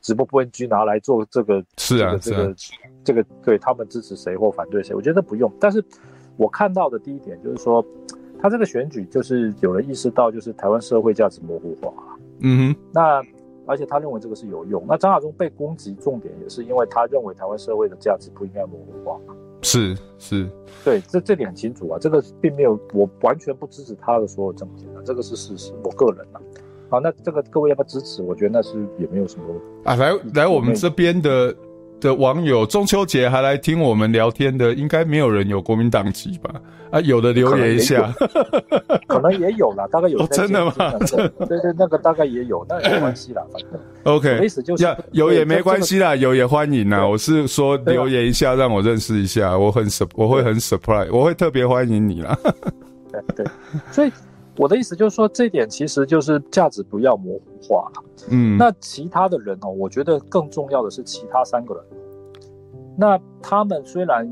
[0.00, 2.54] 直播播音机拿来做这个是啊，这个这个
[3.04, 5.50] 这个对他们支持谁或反对谁，我觉得不用。
[5.58, 5.84] 但是
[6.36, 7.84] 我看到的第一点就是说。
[8.40, 11.92] 他这个选举就是有人意识到，就是台湾社会价值模糊化。
[12.40, 13.22] 嗯哼，那
[13.66, 14.84] 而且他认为这个是有用。
[14.88, 19.20] 那张亚中被攻击，重点也是因为他认为台湾社会的价值不应该模糊化。
[19.62, 20.48] 是是，
[20.84, 21.98] 对，这这点很清楚啊。
[22.00, 25.72] 这个并没有，我完全不支持他的所有政见啊，这个是事实。
[25.84, 26.40] 我个人啊，
[26.88, 28.22] 好，那这个各位要不要支持？
[28.22, 29.44] 我觉得那是也没有什么
[29.84, 29.94] 啊。
[29.94, 31.54] 来来，我们这边的。
[32.02, 36.50] 的网友中秋节还来听我们聊天的，应该没有人有国民党籍吧？
[36.90, 38.12] 啊，有的留言一下，
[39.06, 40.28] 可能也有 了，大概有、哦。
[40.32, 40.72] 真的吗？
[41.46, 43.80] 对对，那个大概也有，那也没关系啦，反正。
[44.02, 47.06] OK，意思就是有也没关系啦，有也欢迎啦。
[47.06, 52.36] 我是说留言一下，让我认识一下，我很 sur，我会很 surprise，我会特别欢迎你啦。
[53.12, 53.46] 对对，
[53.92, 54.12] 所以。
[54.56, 58.04] 我的意思就是说，这点其实就是价值不要模糊化了。
[58.30, 61.84] 嗯，那其他的人哦，我觉得更重要的是其他三个人。
[62.96, 64.30] 那他们虽然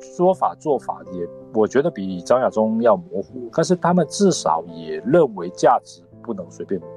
[0.00, 6.94] 说法做法也，我觉得比张亚中要模糊，但是他们至少也认为价值不能随便模糊。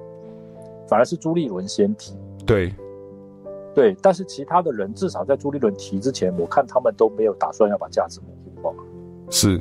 [0.88, 2.15] 反而是朱立伦先提。
[2.46, 2.74] 对，
[3.76, 8.74] 对，但是其他的人至少在朱立伦提之前，我看他们都没有打算要把价值模糊化。
[9.30, 9.60] 是，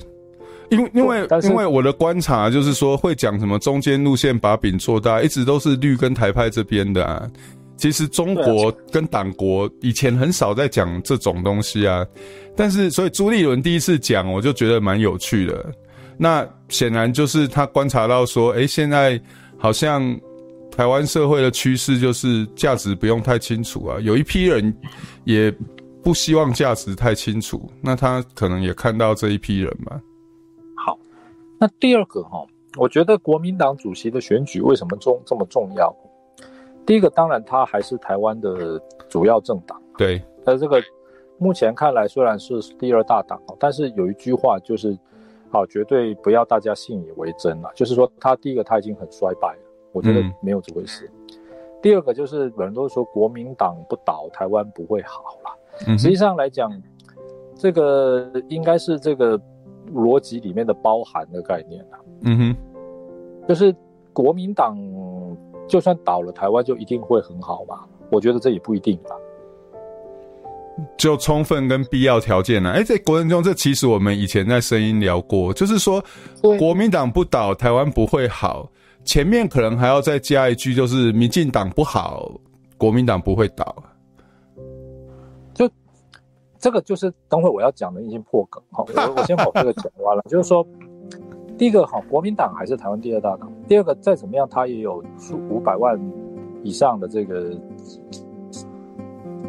[0.70, 7.28] 因为因为因为我的观察就是说，会讲什么中间路线把饼做大，一直都是绿跟台派这边的啊。
[7.76, 12.06] 其实中国跟党国以前很少在讲这种东西啊，
[12.56, 15.72] 但是所以朱立伦第一次讲，我就觉得蛮有趣的。
[16.16, 19.20] 那显然就是他观察到说，哎，现在
[19.58, 20.18] 好像。
[20.70, 24.74] 台湾社会的趋势就是价值不用太清楚啊，有一批人
[25.24, 25.52] 也
[26.02, 30.00] 不希望价值太清楚，那他可能也看到这一批人吧。
[31.60, 32.44] 好，那第二个哈，
[32.78, 35.94] 我觉得国民党主席的选举为什么重这么重要？
[36.86, 40.22] 第一个当然他还是台湾的主要政党，对。
[40.44, 40.82] 那这个
[41.36, 44.98] 目前看来虽然是第二大党，但是有一句话就是，
[45.50, 49.60] 好，绝对不要大家信以为真了，就是说他第一个他已经很衰败了。
[49.92, 51.10] 我觉得没有这回事。
[51.28, 51.36] 嗯、
[51.82, 55.58] 第二个就是有人都说国民党不倒，台湾不会好了。
[55.88, 56.72] 嗯、实际上来讲，
[57.54, 59.38] 这个应该是这个
[59.94, 61.98] 逻辑里面的包含的概念啊。
[62.22, 62.56] 嗯哼，
[63.48, 63.74] 就是
[64.12, 64.76] 国民党
[65.68, 67.80] 就算倒了，台湾就一定会很好嘛？
[68.10, 69.10] 我觉得这也不一定吧。
[70.96, 72.70] 就充分跟必要条件呢？
[72.70, 76.02] 哎，在国人中，这其实我们以前在声音聊过，就是说
[76.58, 78.70] 国民党不倒，台湾不会好。
[79.04, 82.30] 前面可能还要再加一句，就是民进党不好，
[82.78, 83.76] 国民党不会倒。
[86.60, 90.22] 就这个就是等会我要讲的已经破梗哈，我 我先把这个讲完了。
[90.28, 90.64] 就是说，
[91.56, 93.50] 第一个哈，国民党还是台湾第二大党。
[93.66, 95.98] 第二个再怎么样，它也有数五百万
[96.62, 97.50] 以上的这个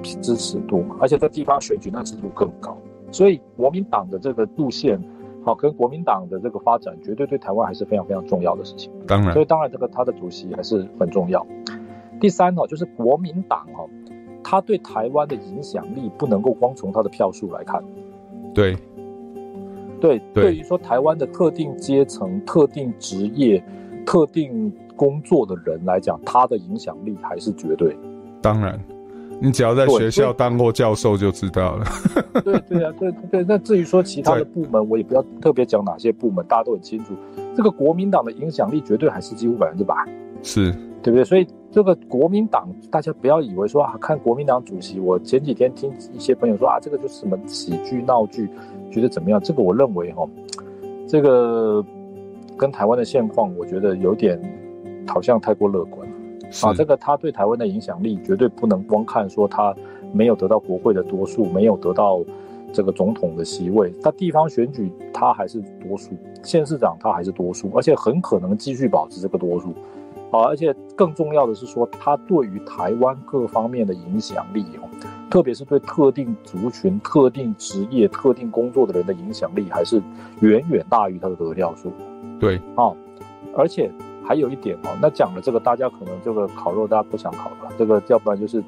[0.02, 2.78] 支持度，而且在地方选举那支持度更高，
[3.12, 5.00] 所以国民党的这个路线。
[5.44, 8.92] 好，跟国民党的这个发展，绝对对台湾还是非常非常重要的事情。
[9.08, 11.44] 当然，所以当然这个他的主席还是很重要。
[12.20, 13.84] 第三呢，就是国民党哈，
[14.44, 17.84] 他对台湾的影响力不能够光从他的票数来看。
[18.54, 18.78] 对，
[20.00, 23.64] 对，对于说台湾的特定阶层、特定职业、
[24.06, 27.96] 特定工作的人来讲，他的影响力还是绝对。
[28.42, 28.80] 当然。
[29.44, 31.86] 你只要在学校当过教授就知道了。
[32.44, 33.44] 对对啊，对对。
[33.44, 37.16] 那至于说其他的部门，我也不要特别讲哪些部门，大家都很清楚。
[37.56, 39.96] 这个国民党的影响力绝对还是几乎百分之百，
[40.44, 40.72] 是
[41.04, 41.24] 对不对？
[41.24, 48.50] 所以这个国民党，大家不要以为说啊，看国民党主席，我前几天听一些朋友说啊，这个就是什么喜剧闹剧，
[48.92, 49.40] 觉得怎么样？
[49.40, 50.28] 这个我认为哈，
[51.08, 51.84] 这个
[52.58, 54.40] 跟台湾的现况，我觉得有点
[55.08, 56.08] 好像太过乐观。
[56.64, 59.74] 啊，这个他对台湾的影响力绝对不能光看说他
[60.12, 62.22] 没有得到国会的多数，没有得到
[62.74, 66.12] 这个总统的席位，他地方选举他还是多数，
[66.44, 69.74] 县市长他还是多数，而且很可能继续保持这个多数。
[70.32, 74.90] 啊，而且更重要的是说，他对于台湾各方面的影响力哦，
[75.30, 80.02] 特别是对特定族群、特定职业、特定工作的人的影响力，还是
[80.40, 81.92] 远远大于他的得票数。
[82.40, 82.92] 对，啊，
[83.56, 83.92] 而且。
[84.24, 88.64] 还有一点哦，那讲了这个，大家可能这个烤肉大家不想烤了，这个要不然就是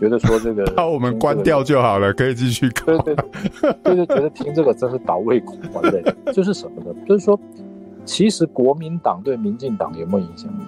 [0.00, 2.86] 觉得说这个， 那我们关掉就好了，可以继续烤。
[2.86, 3.14] 对对
[3.60, 5.80] 对，就是觉得听这个真是倒胃口啊！
[5.90, 6.98] 对，就是什么呢？
[7.06, 7.38] 就是说，
[8.06, 10.62] 其实国民党对民进党有没有影响力？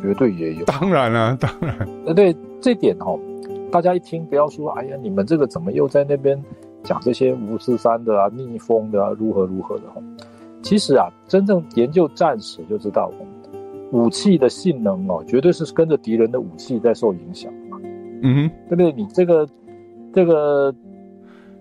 [0.00, 0.64] 绝对也有。
[0.64, 1.76] 当然了， 当然。
[2.06, 3.18] 呃，对这点哦，
[3.70, 6.42] 大家一听不要说，哎呀，你们这个怎么又在那边
[6.82, 9.84] 讲这些五四三的啊、逆风的啊、如何如何的？
[10.62, 13.10] 其实啊，真正研究战史就知道。
[13.92, 17.76] 武器的性能哦，绝对是跟着敌人的武器在受影响嘛。
[18.22, 18.92] 嗯哼，对不对？
[18.92, 19.48] 你这个
[20.14, 20.72] 这个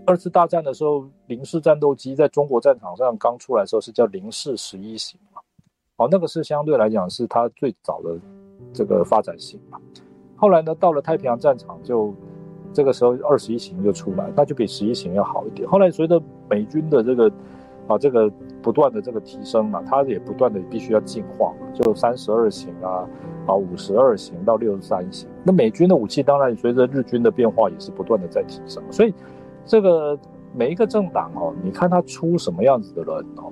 [0.06, 5.19] 二次大战的时候，零式战斗机在中国战场上刚出来的时候是叫零式十一型
[5.99, 8.17] 哦，那个是相对来讲是它最早的
[8.73, 9.77] 这个发展型嘛。
[10.35, 12.12] 后来呢，到了太平洋战场就
[12.73, 15.69] 这个时候二十一型就出来，那就比十一型要好一点。
[15.69, 17.31] 后来随着美军的这个
[17.88, 18.31] 啊这个。
[18.62, 23.07] 不断的这个提升嘛，它也不断的必须要进化嘛，就三十二型啊，
[23.47, 25.29] 啊五十二型到六十三型。
[25.45, 29.13] 那美军的武器当然随着日军的变化也是不断的在提升，所以
[29.65, 30.19] 这个
[30.53, 33.49] 每一个政党哦，你看他出什么样子的人哦，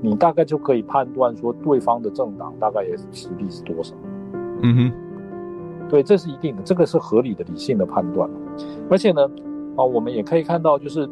[0.00, 3.94] 你大概就可以判断说对方的政党大概也是实力是多少。
[4.62, 4.92] 嗯哼，
[5.88, 8.28] 对，这是一定的，这个是合理的、理性的判断。
[8.90, 9.22] 而且呢，
[9.76, 11.08] 啊，我们也可以看到，就是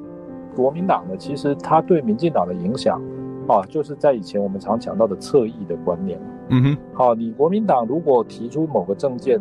[0.55, 3.01] 国民党呢，其实它对民进党的影响。
[3.49, 6.21] 啊，就是在以前我们常讲到的侧翼的观念。
[6.51, 9.41] 嗯哼，好，你国民党如果提出某个政见，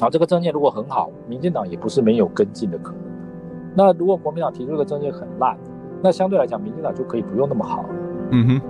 [0.00, 3.02] 啊，这个政见如果很好，民进党也不是没有跟进的可能。
[3.76, 5.56] 那如果国民党提出一个政见很烂，
[6.02, 7.84] 那相对来讲，民进党就可以不用那么好。
[8.32, 8.60] 嗯哼，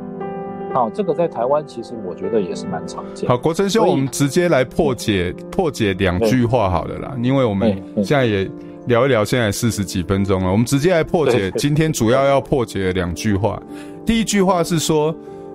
[0.75, 3.29] 好，这个在台湾其实我觉得也是蛮常见。
[3.29, 8.51] 好，国成兄，我们直接来破解破解两句话好了啦，因为我们现在也
[8.87, 13.63] 聊一聊，现在四十几分钟了，我们直接来破解今天主要要破解的两句话。
[14.05, 15.15] 第一句话是说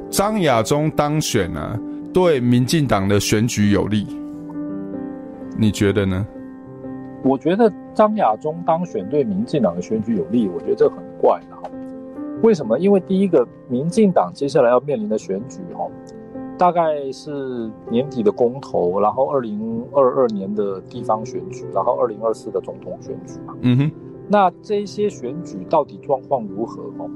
[0.10, 1.78] 张亚中当选啊，
[2.14, 4.08] 对民进党的选举有利，
[5.58, 6.26] 你觉得呢？
[7.24, 11.70] 我觉得张亚中当选对民进党的选举有利，我觉得这很怪的哈。
[12.44, 12.78] 为什么？
[12.78, 15.90] 因为第一个，民进党接下来要面临的选举，哈，
[16.58, 23.56] 大概是年底的公投，然后二零二二年的地方选举，然后二零二四的总统选举嘛。
[23.62, 23.92] 嗯哼。
[24.30, 26.84] 那这些选举到底状况如何？
[27.00, 27.10] 哈，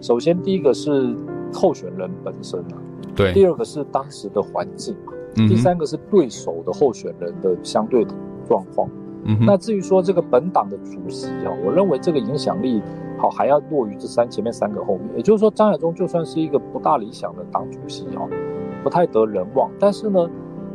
[0.00, 1.14] 首先第一个是
[1.52, 2.76] 候选人本身啊，
[3.14, 3.32] 对。
[3.32, 4.96] 第二个是当时的环境，
[5.36, 5.46] 嗯。
[5.48, 8.12] 第三个是对手的候选人的相对的
[8.48, 8.88] 状况。
[9.22, 9.38] 嗯。
[9.46, 12.82] 那至于说这个本党的主席啊，我认为这个影响力。
[13.18, 18.28] 好，还要落于这三前面三个后面，也就是说，张亚中就算是一个不大理想的党主席哦，
[18.82, 20.28] 不太得人望，但是呢，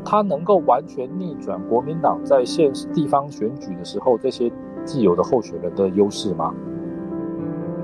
[0.06, 4.52] 他能够完全逆转国民党在县地方选举的时候这些
[4.86, 6.54] 既有的候选人的优势吗？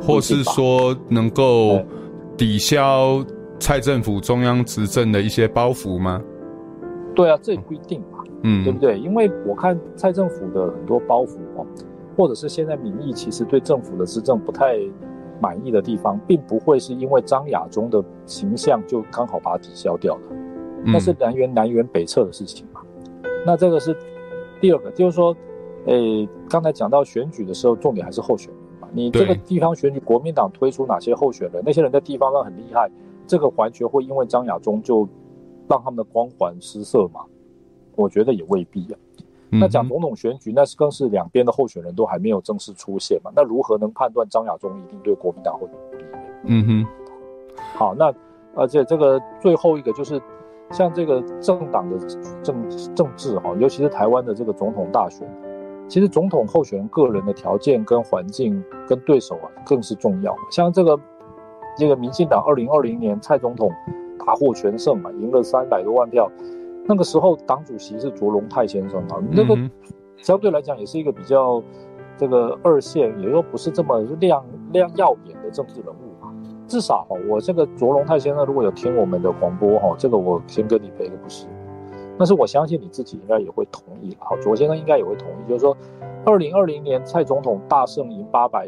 [0.02, 1.80] 或是说能够
[2.38, 3.24] 抵消
[3.60, 6.22] 蔡政府中央执政的一些包袱吗？
[7.14, 9.00] 对啊，这也不一定嘛，嗯，对不对？
[9.00, 11.66] 因为我看蔡政府的很多包袱哦。
[12.16, 14.80] 或者是现在民意其实对政府的执政不太
[15.42, 20.22] 满意的地方，并不会是因为张亚中的形象就刚好把它抵消掉了，
[20.86, 22.82] 那是南辕南辕北辙的事情嘛。
[23.46, 23.96] 那这个是
[24.62, 25.36] 第二个，就是说，
[25.86, 28.88] 诶，刚才讲到选举的时候，重点还是候选人嘛。
[28.94, 32.90] 你这个地方选举，国民党推出哪些候选人，那些人在地方上很厉害，
[33.28, 35.08] 这个环节会因为张亚中就
[35.68, 37.22] 让他们的光环失色嘛？
[37.96, 39.00] 我觉得也未必啊。
[39.60, 43.32] 那讲总统选举，那是更是两边的候选人都还没有正式出现嘛？
[43.36, 46.06] 那如何能判断张亚中一定对国民党会有利？
[46.46, 46.88] 嗯哼。
[47.76, 48.14] 好，那
[48.56, 50.22] 而且这个最后一个就是，
[50.72, 51.98] 像这个政党的
[52.42, 55.28] 政政治哈，尤其是台湾的这个总统大选，
[55.88, 60.36] 其实总统候选人个人的条件跟环境跟对手啊更是重要。
[60.52, 61.00] 像这个
[61.78, 63.72] 这个民进党二零二零年蔡总统
[64.26, 66.30] 大获全胜嘛，赢了三百多万票。
[66.88, 69.58] 那个时候，党主席是卓荣泰先生啊，那个
[70.18, 71.62] 相对来讲也是一个比较
[72.16, 76.32] 这个二线，也又不是这么亮亮耀眼的政治人物啊。
[76.68, 81.48] 至少哈，我这个卓荣泰先生如果有听我们的广播哈，这个我先跟你赔个不是。
[82.18, 85.76] 但是我相信你自己应该也会同意好，卓先生应该也会同意，就是说，
[86.24, 88.68] 二零二零年蔡总统大胜赢八百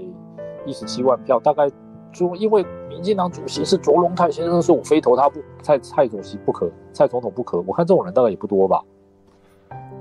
[0.65, 1.69] 一十七万票，大概。
[2.17, 7.63] 说，因为民进党主席是卓荣泰先生，是我非投他不蔡蔡主席不可，蔡总统不可。
[7.67, 8.81] 我看这种人大概也不多吧。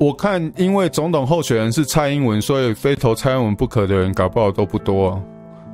[0.00, 5.20] 我看，因为总统候选人是蔡英文，所以非投蔡英文不可的人，搞不好都不多。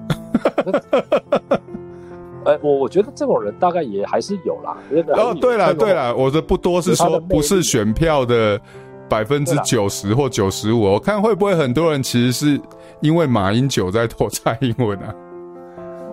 [2.45, 4.77] 哎，我我觉得这种人大概也还是有啦。
[5.15, 8.61] 哦，对了对了，我的不多是说不是选票的
[9.09, 10.81] 百分之九十或九十五。
[10.81, 12.61] 我看会不会很多人其实是
[13.01, 15.15] 因为马英九在投蔡英文啊？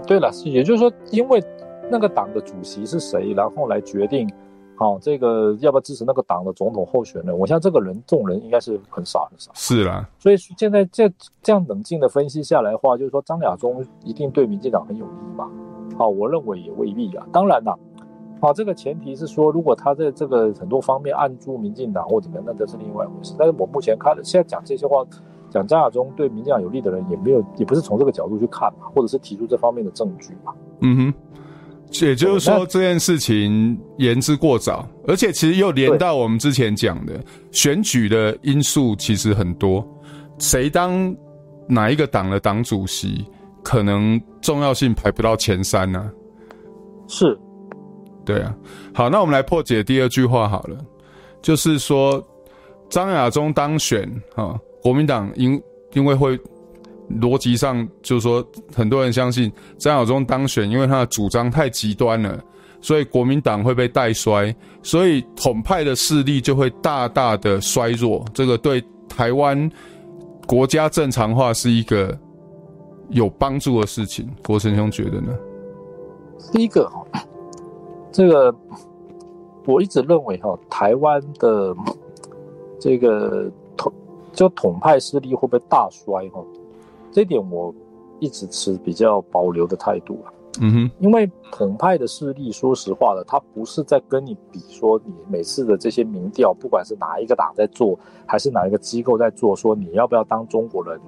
[0.09, 1.39] 对了，也就是说，因为
[1.87, 4.27] 那个党的主席是谁，然后来决定，
[4.75, 7.37] 好、哦，这个要不要支持那个党的总统候选人？
[7.37, 9.51] 我想这个人，这种人应该是很少很少。
[9.53, 11.07] 是啦，所以现在这
[11.43, 15.47] 这样冷静的分析下来的话，就是说张亚中一定对民进党很有利嘛？
[15.95, 17.23] 好，我认为也未必啊。
[17.31, 17.77] 当然啦，
[18.41, 23.35] 好，这个前提是说，如果他在这个很多方面按住民进党或怎么样，那这是另外一回事。
[23.37, 25.05] 但是我目前看，现在讲这些话。
[25.49, 30.53] 讲张亚中对民进党有利的人也没有，也不是从这个角度去看嘛，或者是提出这方面的证据嘛。
[30.81, 31.13] 嗯哼，
[32.05, 37.19] 也就是说这件事情言之过早，而且其实又连到我们之前讲的
[37.51, 39.85] 选举的因素，其实很多，
[40.37, 41.15] 谁当
[41.67, 43.25] 哪一个党的党主席，
[43.63, 46.05] 可能重要性排不到前三呢、啊？
[47.07, 47.37] 是，
[48.23, 48.55] 对啊。
[48.93, 50.77] 好，那我们来破解第二句话好了，
[51.41, 52.23] 就是说
[52.87, 54.59] 张亚中当选哈。
[54.81, 55.61] 国民党因
[55.93, 56.39] 因为会
[57.21, 62.39] 逻辑上就是说，很多人相信张亚中当选，因为他的主张太极端了，
[62.81, 68.23] 所以国民党会被带衰，所以统派的势力就会大大的衰弱。
[68.33, 69.69] 这个对台湾
[70.45, 72.15] 国家正常化是一个
[73.09, 74.29] 有帮助的事情。
[74.45, 75.35] 国成兄觉得呢？
[76.51, 77.03] 第一个哈，
[78.11, 78.55] 这个
[79.65, 81.75] 我一直认为哈，台湾的
[82.79, 83.51] 这个。
[84.31, 86.43] 就统派势力会不会大衰哈？
[87.11, 87.73] 这点我
[88.19, 90.33] 一直持比较保留的态度啊。
[90.61, 100.99] 嗯哼，因为统派的势力，说实话的，他不是在跟你比说你每次的这些民调，不管是哪一个党在做，还是哪一个机构在做，说你要不要当中国人，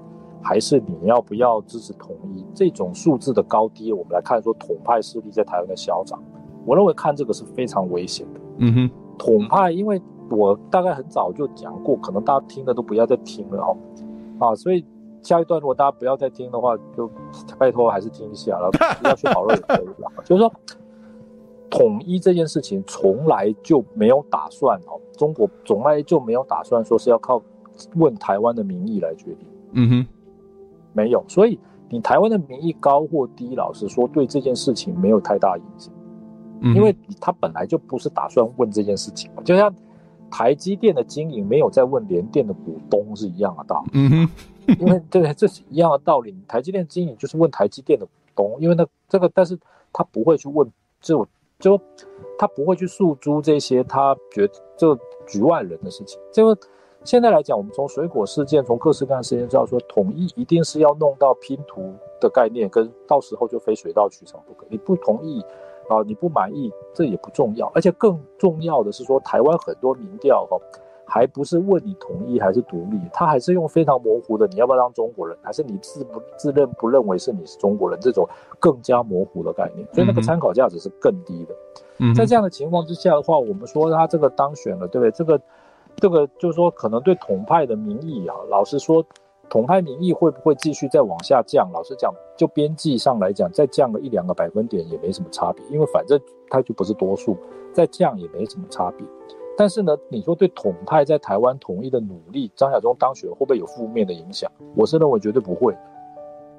[0.42, 6.22] 还是你要不要支持统一，这种数字的高低，我们来看说统派势力在台湾的嚣张。
[6.64, 8.40] 我认为看这个是非常危险的。
[8.60, 10.00] 嗯哼，统派，因为
[10.32, 13.78] 我大概很早就讲过，可能大家听的都不要再听了哦。
[14.40, 14.84] 啊，所以
[15.22, 17.10] 下一段如果大家不要再听的话，就
[17.58, 18.78] 拜托还是听一下了，不
[19.08, 20.12] 要去讨论也可以了。
[20.26, 20.52] 就是说，
[21.70, 27.42] 统一这件事情从来就没有打算哦，中国从来就没有打算说是要靠
[27.96, 29.48] 问台湾的民意来决定。
[29.74, 30.08] 嗯哼，
[30.94, 31.60] 没有，所以
[31.90, 35.94] 你台湾的民意高或低，老实说，对这件事情没有太大影响。
[36.76, 39.74] 因为他本来就不是打算问这件事情，就像
[40.32, 43.92] 台积电的经营没有在问联电的股东是一样的道理。
[43.94, 46.36] 嗯哼，因为对，这是一样的道理。
[46.48, 49.60] 台积电经营就是问台积电的股东，因为那这个，但是
[49.92, 50.68] 他不会去问，
[51.02, 51.28] 就
[51.60, 51.80] 就
[52.40, 56.20] 他不会去诉诸这些他觉得这局外人的事情。
[56.32, 56.58] 这个
[57.04, 64.66] 现在来讲，我们从水果事件，从各式各样的事件知道，说统一一定是要弄到拼图的概念，跟到时候就非水到渠成不可。
[64.70, 65.44] 你不同意。
[65.92, 70.58] 啊，你不满意，这也不重要，而且更重要的是说，台湾很多民调哈，
[71.06, 78.26] 还不是问你同意还是独立，他还是用非常模糊的，你要不要当中国人，还是你自不自认不认为是你是中国人这种
[78.58, 81.54] 更加模糊的概念，所以那个参考价值是更低的。
[81.98, 85.12] 嗯，在这样的情况之下的话，我们说他这个当选了，对不对？
[85.12, 85.42] 这个
[85.98, 89.06] 这个就是说，可能对统派的民意啊，老实说。
[89.52, 91.70] 统派民意会不会继续再往下降？
[91.74, 96.18] 老实讲，就边际上来讲，再降个一两个百分点也没什么差别，因为反正
[96.50, 97.36] 它就不是多数，
[97.74, 99.06] 再降也没什么差别。
[99.58, 104.50] 但是呢，你说对统派在台湾统一的努力，张亚中当选会不会有负面的影响？
[104.74, 105.78] 我是认为绝对不会，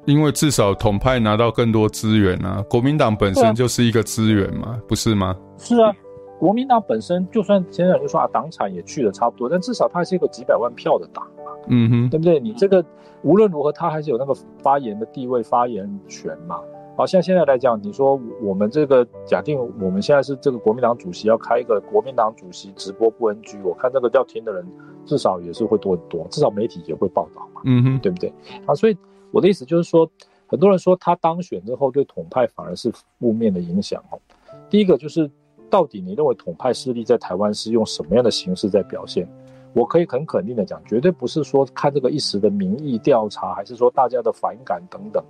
[0.04, 5.34] 因为至少统派拿到更多资源啊，国民党本身就是一个资源嘛，不是吗？
[5.56, 5.90] 是啊，
[6.38, 11.26] 国民党本身就算现在就说啊，党产也去的差不多，但至少它是一个几百万票的党。
[11.68, 12.40] 嗯哼，对不对？
[12.40, 12.84] 你这个
[13.22, 16.60] 无论如何，他还是有那个发言的地位、发言权嘛。
[16.94, 24.62] 好像现在来讲，你说我们这个假定我们现在是这个国民党主席要开一个国民党主席直播不 NG，我看这个要听的人
[25.06, 27.62] 至少也是会多很多，至少媒体也会报道嘛。
[27.64, 28.30] 嗯哼，对不对？
[28.66, 28.96] 啊，所以
[29.30, 30.06] 我的意思就是说，
[30.46, 34.20] 很多人说他当选之后对统派反而是负面的影响哦。
[34.68, 35.30] 第一个就是，
[35.70, 39.26] 到底你认为统派势力在台湾是用什么样的形式在表现？
[39.74, 45.24] 我可以很肯定的讲，绝对不是说看这个一时的民意调查，还是说大家的反感等等，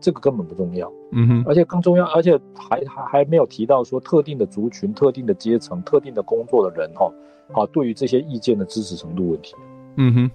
[0.00, 0.92] 这个根本不重要。
[1.12, 7.10] 嗯哼，而且更重要，而且还还还没有提到说特定的族群、特定的阶层、特定的工作的人哈，
[7.52, 9.54] 啊，对于这些意见的支持程度问题。
[9.96, 10.30] 嗯哼，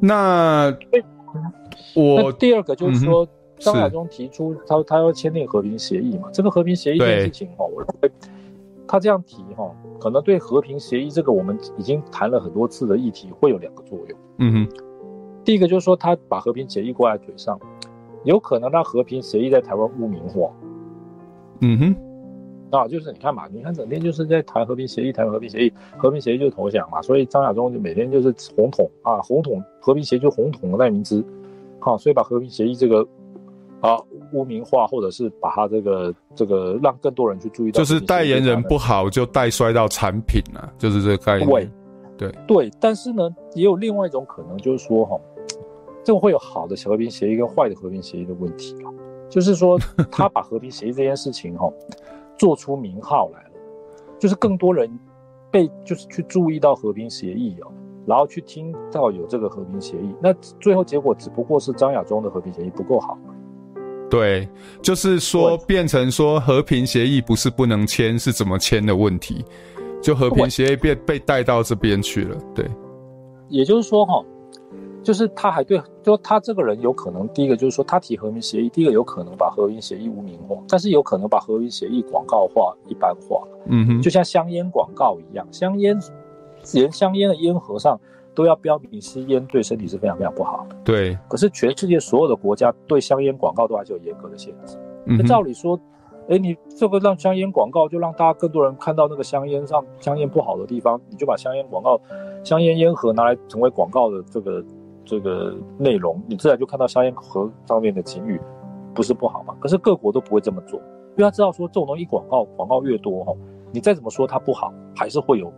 [0.00, 0.76] 那
[1.94, 8.10] 我那第二个就是说，张亚中提出他他要签订和平协议嘛，这个和平协议这件事情哈，我认为
[8.92, 9.74] 他这样提哈。
[9.98, 14.18] 可能对和平协议这个我们已经谈了很多次的议题会有两个作用。
[14.36, 14.68] 嗯哼，
[15.42, 17.58] 第一个就是说他把和平协议挂在嘴上，
[18.24, 20.50] 有可能让和平协议在台湾污名化。
[21.60, 21.96] 嗯哼，
[22.76, 31.24] 啊，就是你看嘛，你看整天就是在谈和平协议，谈和平协议，和平协议就是投降嘛，所以张亚中就每天就是红统啊，红统和平协议就红统的代名词，
[31.78, 33.08] 好，所以把和平协议这个。
[33.82, 33.98] 啊，
[34.32, 41.48] 污名化，或者是把它这个这个让更多人去注意到，就是代言人不好就带衰到产品啊，就是这个概念。
[41.48, 41.68] 对。
[42.16, 42.32] 对。
[42.46, 45.20] 对，但是呢，也有另外一种可能，就是说哈，
[46.04, 48.88] 这个会有好的和平协议跟坏的和平协议的问题啊，
[49.28, 49.76] 就是说
[50.12, 51.68] 他把和平协议这件事情哈
[52.38, 53.50] 做出名号来了，
[54.16, 54.88] 就是更多人
[55.50, 57.72] 被就是去注意到和平协议哦，
[58.06, 63.18] 然后去听到有这个和平协议，那最后结果只不过是张亚中的和平协议不够好。
[64.12, 64.46] 对，
[64.82, 69.42] 就是说变成说和平协议不是不能签，是怎么签的问题，
[70.02, 72.36] 就和平协议被被带到这边去了。
[72.54, 72.66] 对，
[73.48, 74.22] 也就是说哈，
[75.02, 83.42] 就是他还对，就他这个人有可能，第一个就是说他提和平协议，第一个有可能把和平协议污名化，但是有可能把和平协议广告化、一般化。
[83.68, 85.98] 嗯哼，就像香烟广告一样，香烟
[86.74, 87.98] 连香烟的烟盒上。
[88.34, 90.76] 都要标明吸烟对身体是非常非常不好的。
[90.84, 94.78] 对，可是全世界所有的国家对香烟广告都还是有严格的限制。
[95.04, 95.78] 那、嗯、照理说，
[96.28, 102.00] 哎，你这个让香烟广告就让大家更多人看到那个香烟上香烟不好的地方，你就把香烟广告、
[102.44, 104.64] 香烟烟盒拿来成为广告的这个
[105.04, 108.40] 这个内容，你自然就看到香烟盒上面的警语，
[108.94, 109.54] 不是不好吗？
[109.60, 110.78] 可是各国都不会这么做，
[111.16, 113.34] 因为他知道说这种东西广告广告越多哈，
[113.72, 115.52] 你再怎么说它不好，还是会有。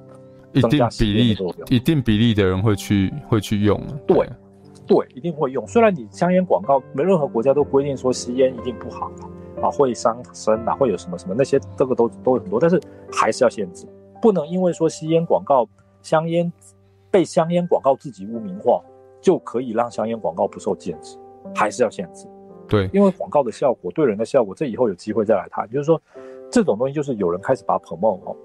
[0.54, 1.36] 一定比例，
[1.68, 3.80] 一定比例的人会去会去用。
[4.06, 4.28] 对，
[4.86, 5.66] 对，一定会用。
[5.66, 9.10] 虽然你香烟广告，没任何国家都规定说吸烟一定不好
[9.60, 12.80] 啊，会伤身啊，会有什么什么那些，这个都都有很多，但是
[13.12, 13.86] 还是要限制，
[14.22, 15.68] 不能因为说吸烟广告，
[16.02, 16.50] 香烟
[17.10, 18.80] 被香烟广告自己污名化，
[19.20, 21.18] 就可以让香烟广告不受限制，
[21.54, 22.28] 还是要限制。
[22.68, 25.68] 对，因为广告的效果对人的效果，这以后有机会再来谈。
[25.68, 26.00] 就是说，
[26.50, 28.36] 这种东西就是有人开始把它 promote 哦。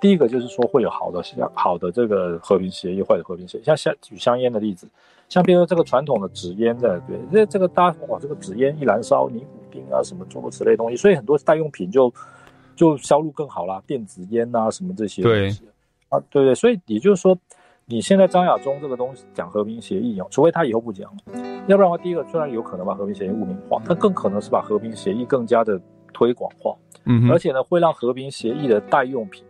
[0.00, 1.22] 第一个就是说会有好的
[1.54, 3.62] 好的这个和平协议，坏的和平协议。
[3.64, 4.88] 像像举香烟的例子，
[5.28, 12.12] 像比如说这个传统的纸烟的，对，这这个大家哇，这个纸烟一燃烧，尼古丁啊什么诸如此类东西，所以很多代用品就
[12.74, 15.60] 就销路更好啦，电子烟啊什么这些东西。
[15.60, 15.68] 对
[16.08, 17.36] 啊，对对，所以也就是说。
[17.88, 21.08] 你现在张亚中这个东西讲和平协议哦，除非他以后不讲，
[21.68, 25.80] 要不然的话，第一个虽然有可能把和平协议污名化，但更可能是把和平协议更加的
[26.12, 26.74] 推广化，
[27.04, 29.44] 嗯，而且呢，会让和平协议的代用品，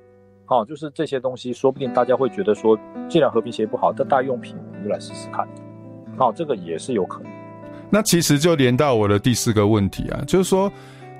[0.49, 2.79] 哦，就是这些东西，说不定大家会觉得说，
[3.09, 5.47] 既然和平协议不好，但代用品我们就来试试看，
[6.17, 7.33] 好，这个也是有可能。
[7.91, 10.71] 那其实就连到我的第四个问题啊，就是说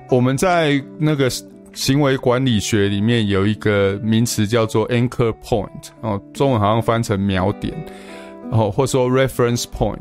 [0.09, 1.29] 我们在那个。
[1.73, 7.71] 行为管理学里面有一个名词叫做 anchor point，哦，中文好像翻成秒点，
[8.51, 9.99] 哦，或者说 reference point，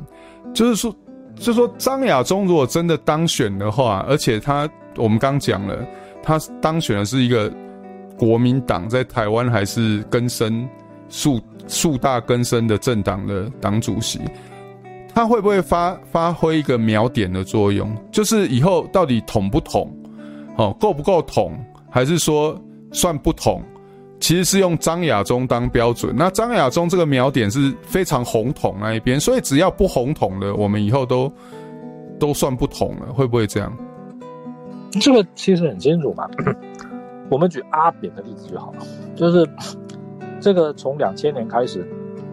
[0.55, 0.91] 就是说，
[1.35, 4.67] 就是说张亚中如果真的当选的话，而且他
[4.97, 5.87] 我们刚讲了，
[6.23, 7.53] 他当选的是一个
[8.19, 10.69] 国民党在台湾还是根深
[11.09, 14.21] 树树大根深的政党的党主席，
[15.15, 17.95] 他会不会发发挥一个秒点的作用？
[18.11, 19.93] 就是以后到底统不统？
[20.57, 21.53] 哦，够不够统，
[21.91, 22.59] 还是说
[22.93, 23.63] 算不统？
[24.19, 26.15] 其实是用张亚中当标准。
[26.17, 31.31] 那张亚中这个秒点是非常红统那一边，所以只要不红统的，我们以后都
[32.19, 33.71] 都算不统了，会不会这样？
[35.01, 36.27] 这个其实很清楚嘛。
[37.31, 38.79] 我们举阿扁的例子就好了，
[39.15, 39.49] 就是
[40.41, 41.87] 这个从两千年开始，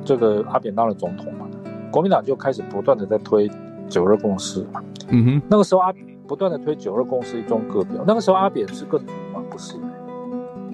[0.03, 1.47] 这个阿扁当了总统嘛，
[1.91, 3.49] 国民党就开始不断的在推
[3.87, 4.83] 九二共识嘛。
[5.09, 6.05] 嗯哼，那个时候阿扁。
[6.25, 9.43] 不断的推九二共识一中各表，那个时候阿扁是更吗？
[9.49, 9.73] 不是，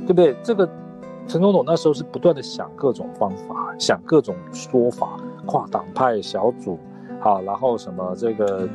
[0.05, 0.35] 对不对？
[0.43, 0.69] 这个
[1.27, 5.17] 陈总统那时候是不断的想各种方法，想各种说法，
[5.47, 6.77] 跨党派小组，
[7.19, 8.69] 好，然后什么这个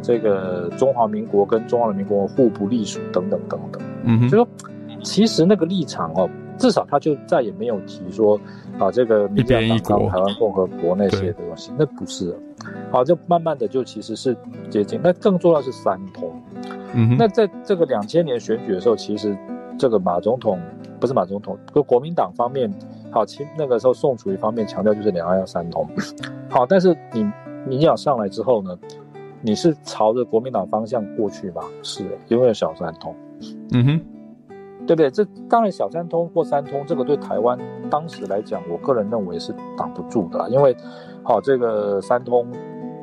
[0.00, 3.82] 这个中华民国跟中华人民共和国互不隶属等等等等。
[4.04, 4.48] 嗯哼，就说
[5.06, 6.28] 其实那个立场哦，
[6.58, 8.38] 至少他就再也没有提说
[8.76, 12.36] 啊这个民进党当台湾共和国那些的东西，那不是。
[12.90, 14.36] 好，就慢慢的就其实是
[14.68, 15.00] 接近。
[15.02, 16.28] 那更重要是三通。
[16.92, 19.36] 嗯哼，那在这个两千年选举的时候，其实
[19.78, 20.58] 这个马总统
[20.98, 22.68] 不是马总统，就国民党方面，
[23.12, 25.88] 好，其那个时候宋楚瑜方面强调就是两岸要三通。
[26.50, 27.22] 好，但是你
[27.64, 28.76] 民进党上来之后呢，
[29.40, 31.62] 你是朝着国民党方向过去吗？
[31.84, 33.14] 是，因为有小三通。
[33.72, 34.00] 嗯哼，
[34.86, 35.10] 对不对？
[35.10, 37.58] 这当然小三通或三通，这个对台湾
[37.90, 40.76] 当时来讲，我个人认为是挡不住的，因为。
[41.28, 42.46] 好，这个三通，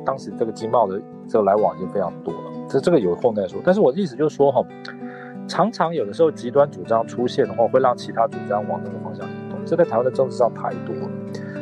[0.02, 3.60] 当时这个经贸的这个来往已经非常多了，这这个有空再说。
[3.62, 4.64] 但是我的意思就是说，哈，
[5.46, 9.58] 常常有的时候极端主张出现的话，会让其他主张往那个方向移动。
[9.66, 11.10] 这在台湾的政治上太多了。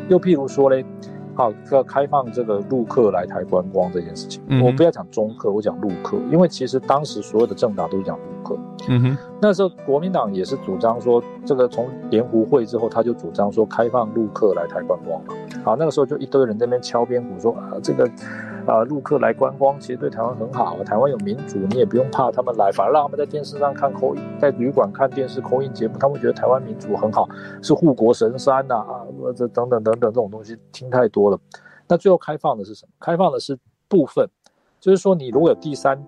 [0.09, 0.87] 又譬如说嘞，
[1.35, 8.57] 好，这个开放这个陆客来台观光这件事情，嗯、我不要讲中客，我讲陆客，因为其实当时所有的政党都讲陆客。
[8.89, 15.35] 嗯哼，那时候国民党也是主张说，这个从莲湖会之后，他就主张说开放陆客来台观光嘛。
[15.65, 18.05] 好，那个时候就一堆人在那边敲边鼓说啊，这个
[18.67, 27.29] 啊陆客来观光其实对台湾很好，台湾有民主，你也不用怕他们来，反而让他们在电视上看口音，在旅馆看电视口音节目，他们觉得台湾民主很好，
[27.63, 31.39] 是护国神山呐啊，这等等等等这种东西听太多了。
[31.89, 32.93] 那最后开放的是什么？
[32.99, 33.57] 开放的是
[33.89, 34.29] 部分，
[34.81, 36.03] 就是说你如果有第三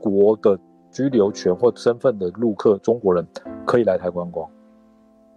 [0.00, 0.58] 国的。
[0.94, 3.26] 居留权或身份的陆客中国人
[3.66, 4.48] 可以来台观光，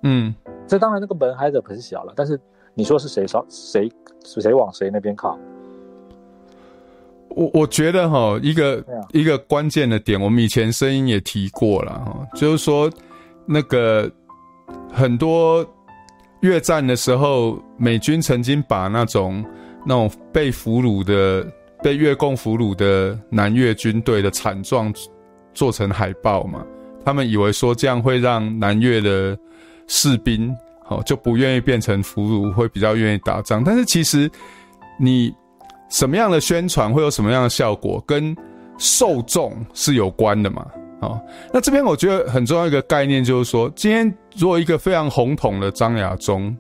[0.04, 0.34] 嗯，
[0.68, 2.40] 这当然那个门还是很小了，但是
[2.76, 3.92] 你说是谁少谁
[4.22, 5.36] 谁往谁那边靠？
[7.30, 12.88] 我我觉得哈，一个、啊、一个关键的点，我们以前声音也提过了哈，就是说
[13.48, 14.10] 那个
[14.94, 15.66] 很多
[16.42, 19.44] 越战的时候，美军曾经把那种
[19.84, 21.46] 那种被俘虏的、
[21.82, 24.94] 被越共俘虏的南越军队的惨状。
[25.58, 26.64] 做成海报嘛，
[27.04, 29.36] 他们以为说这样会让南越的
[29.88, 30.56] 士兵
[30.88, 33.64] 哦就不愿意变成俘虏，会比较愿意打仗。
[33.64, 34.30] 但是其实
[35.00, 35.34] 你
[35.90, 38.38] 什么样的宣传会有什么样的效果，跟
[38.78, 40.64] 受众是有关的嘛。
[41.00, 41.20] 哦，
[41.52, 46.56] 那这边我觉得很重要一个概念就是说，今天如果一个非常红统的张亚中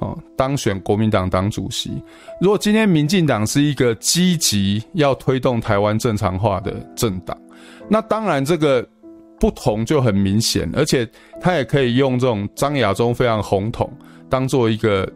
[0.00, 1.90] 哦当选国民党党主席，
[2.40, 7.38] 如果今天民进党是一个积极要推动台湾正常化的政党。
[7.88, 8.86] 那当然，这个
[9.38, 11.08] 不同就很明显，而且
[11.40, 13.92] 他也可以用这种张亚中非常红统
[14.28, 15.06] 当做一个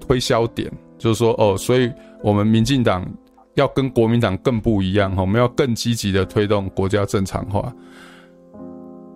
[0.00, 1.90] 推销点，就是说哦，所以
[2.22, 3.04] 我们民进党
[3.54, 7.72] 要跟国民党更不一样，我们要更积极的推动国家正常化。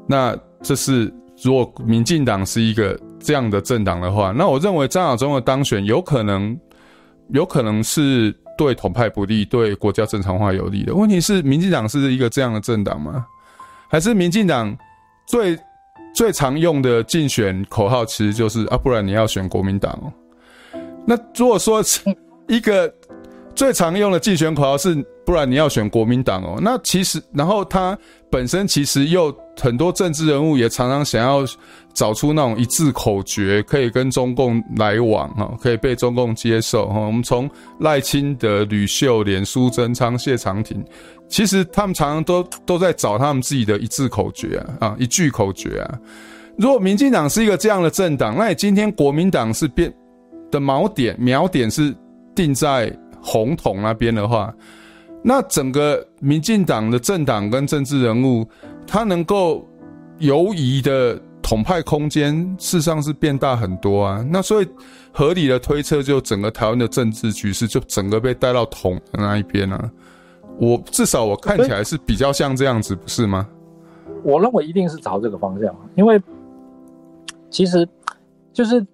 [0.07, 1.13] 那这是
[1.43, 6.59] 如果民进党是一个这样的政党的话，那我认为张亚中的当选有可能，
[7.31, 10.95] 有可能是对统派不利，对国家正常化有利的。
[10.95, 13.27] 问题是，民进党是一个这样的政党吗？
[13.89, 14.77] 还是民进党
[15.27, 15.59] 最
[16.15, 20.13] 最常用的竞选口号其实就是啊，不然你要选国民党哦？
[21.07, 21.83] 那如果说
[22.49, 22.93] 一个
[23.55, 24.95] 最常用的竞选口号是
[25.25, 27.97] 不然你要选国民党哦，那其实然后他
[28.31, 31.45] 本身其实又很多政治人物也常常想要
[31.95, 37.01] 找出那种一致口诀，可以跟中共来往哈，可以被中共接受哈。
[37.01, 37.49] 我们从
[37.79, 40.83] 赖清德、吕秀莲、苏贞昌、谢长廷，
[41.29, 45.99] 其实他们常常都都在找他们自己的一致口诀啊啊，一句口诀啊。
[46.59, 49.93] 如果民进党是一个这样的政党，那你今天国民党是变
[50.51, 51.95] 的锚点锚点是
[52.35, 54.53] 定在红统那边的话，
[55.23, 58.45] 那整个民进党的政党跟政治人物，
[58.87, 59.67] 他能够
[60.19, 64.27] 游移的统派空间，事实上是变大很多啊。
[64.29, 64.69] 那所以
[65.13, 69.91] 合理的推测，就整个台湾的政治局势就整个被带到统的那一边啊。
[70.59, 73.49] 我至少我看起来是比较像这样子，不是吗？
[74.25, 76.21] 我认为一定是朝这个方向，因为
[77.51, 77.89] 其实
[78.53, 78.85] 就是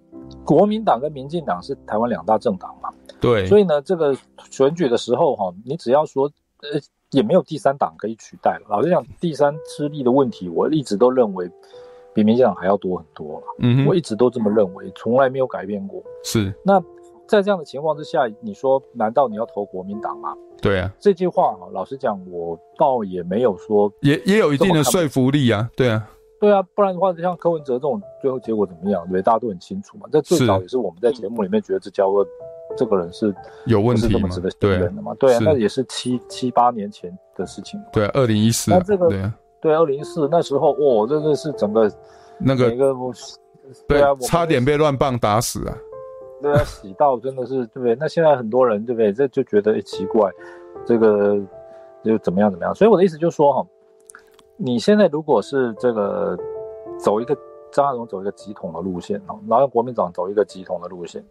[0.45, 2.91] 国民党跟民进党是台湾两大政党嘛。
[3.21, 4.17] 对，所以呢，这个
[4.51, 6.31] 选举的时候哈，你只要说，
[6.63, 8.67] 呃，也没有第三党可以取代了。
[8.69, 11.51] 老实讲，第三势力的问题，我一直都认为
[12.15, 13.47] 比民进党还要多很多了。
[13.59, 16.03] 嗯，我一直都这么认为，从来没有改变过。
[16.23, 16.53] 是。
[16.63, 16.81] 那
[17.27, 20.37] 在这样的情况之下，你说难道你要投国民党吗？
[20.63, 20.93] 对啊。
[21.01, 25.69] 这句话哈，老实讲，我倒也没有说，也也有一定的说服力啊。
[25.77, 26.09] 对啊。
[26.41, 30.09] 对啊，不然的话，像柯文哲这种最后结果怎么样，对，大家都很清楚嘛。
[30.13, 32.25] 这最早也是我们在节目里面觉得这叫做。
[32.77, 33.35] 这个人是
[33.67, 34.13] 有问题吗？
[34.13, 35.15] 这么值得信任的吗？
[35.19, 37.81] 对啊，那也是七七八年前的事情。
[37.93, 38.71] 对啊，二零一四。
[38.71, 39.09] 那这个
[39.61, 41.91] 对二零一四那时候，哇，真的是整个
[42.39, 42.95] 那个个
[43.87, 45.77] 对啊，差点被乱棒打死啊！
[46.41, 47.97] 对啊，洗到真的是对不对？
[47.97, 49.13] 那现在很多人对不对？
[49.13, 50.31] 这就觉得奇怪，
[50.87, 51.37] 这个
[52.05, 52.75] 就怎么样怎么样？
[52.75, 53.67] 所以我的意思就是说哈，
[54.57, 56.39] 你现在如果是这个
[56.99, 57.37] 走一个
[57.73, 61.25] 张亚荣走一个急统的路线哦，然后国民党走一个急统的路线。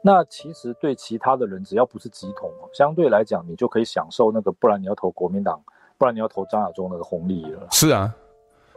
[0.00, 5.60] 那其实对其他的人，只要不是极统，相对来讲，你就可以享受那个，不然你要投国民党，
[5.98, 7.66] 不然你要投张亚中那个红利了。
[7.72, 8.14] 是啊，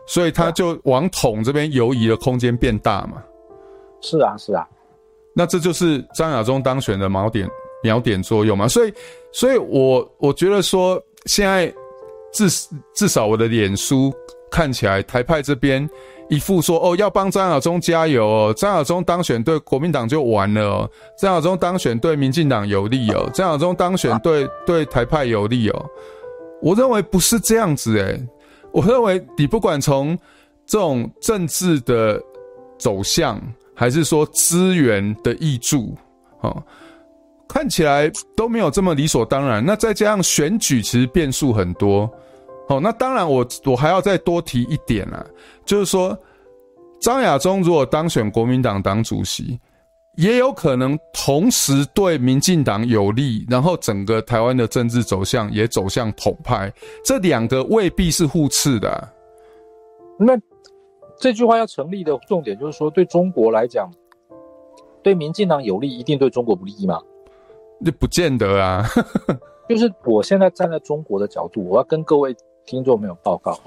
[0.07, 3.23] 所以他就往统这边游移的空间变大嘛。
[4.01, 4.67] 是啊，是啊。
[5.33, 7.47] 那这就是张亚中当选的锚点
[7.83, 8.67] 锚点作用嘛。
[8.67, 8.93] 所以，
[9.31, 11.73] 所以我我觉得说，现在
[12.33, 12.49] 至
[12.95, 14.11] 至少我的脸书
[14.49, 15.87] 看起来，台派这边。
[16.31, 25.85] 一副说哦，要帮张亚中加油哦，张亚中当选对国民党就完了哦，张亚中当选对民进党有利哦，张亚中当选对对台派有利哦。
[26.61, 28.17] 我认为不是这样子诶，
[28.71, 30.17] 我认为你不管从
[30.65, 32.17] 这种政治的
[32.79, 33.37] 走向，
[33.75, 35.93] 还是说资源的挹注，
[36.39, 36.63] 哦，
[37.45, 39.61] 看起来都没有这么理所当然。
[39.65, 42.09] 那再加上选举其实变数很多。
[42.71, 45.25] 哦，那当然我，我我还要再多提一点啊，
[45.65, 46.17] 就是说，
[47.01, 49.59] 张亚中如果当选国民党党主席，
[50.15, 56.71] 也有可能同时对民进党有利，然后整个台湾的政治走向也走向统派，
[57.03, 59.11] 这两个未必是互斥的啊。
[60.17, 60.39] 那
[61.19, 63.91] 这句话要成立的重点就是说，对中国来讲，
[65.03, 67.01] 对民进党有利，一定对中国不利吗？
[67.81, 68.85] 那不见得啊。
[69.67, 72.33] 就是我现在站在中国的角度，我要跟各位。
[72.65, 73.59] 听众没有报告，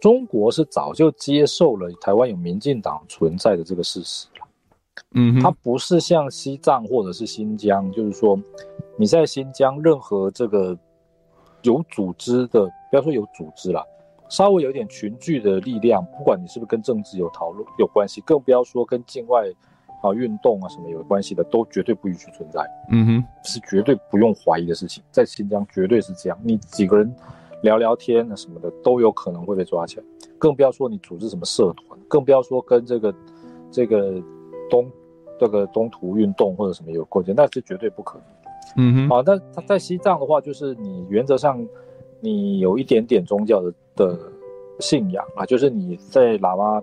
[0.00, 4.46] 中国是早就接受了台湾有民进党存在的这个事实了。
[5.14, 8.38] 嗯，它不是像西藏或者是新疆，就是说
[8.96, 10.76] 你在新疆任何这个
[11.62, 13.82] 有组织的，不要说有组织了，
[14.28, 19.44] 稍微有点群聚的力量，不管你是不是跟政治有讨论有关系，更不要说跟境外
[20.02, 22.62] 啊运动啊什么有关系的，都绝对不允许存在。
[22.90, 26.38] 嗯哼，是绝对不用怀疑的事情，在新疆绝对是这样。
[26.42, 27.14] 你几个人。
[27.62, 30.04] 聊聊天啊什么的都有可能会被抓起来，
[30.38, 33.14] 更不要说你组织什么社团，更不要说跟这个
[33.70, 34.22] 这个
[34.68, 34.90] 东
[35.38, 38.26] 这个东土运动或者什么有关系，那是绝对不可能。
[38.76, 41.66] 嗯哼，啊，但他在西藏的话，就是你原则上
[42.20, 44.18] 你有一点点宗教的的
[44.78, 46.82] 信仰啊，就是你在喇嘛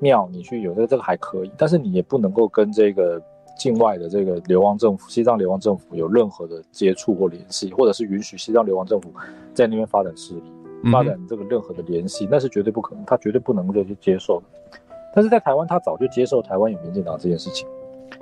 [0.00, 3.22] 庙你去有这个这个还可以，但是你也不能够跟这个。
[3.56, 9.10] 境外的这个流亡政府，西藏流亡政府有任何的接触或联系，或者是允许西藏流亡政府
[9.52, 14.78] 在那边发展势力、发展这个任何的联系，那是绝对不可能，他绝对不能够去接受的。
[15.14, 17.68] 但是在台湾，他早就接受台湾有民进党这件事情，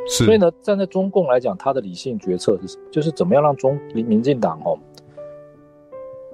[0.06, 0.24] 是。
[0.26, 2.84] 所以呢，站在中共来讲，他的理性决策是什么？
[2.90, 4.78] 就是怎么样让中民进党哦，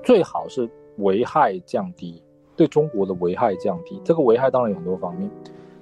[0.03, 2.20] 最好是危害降低，
[2.57, 4.01] 对中国的危害降低。
[4.05, 5.30] 这个危害当然有很多方面，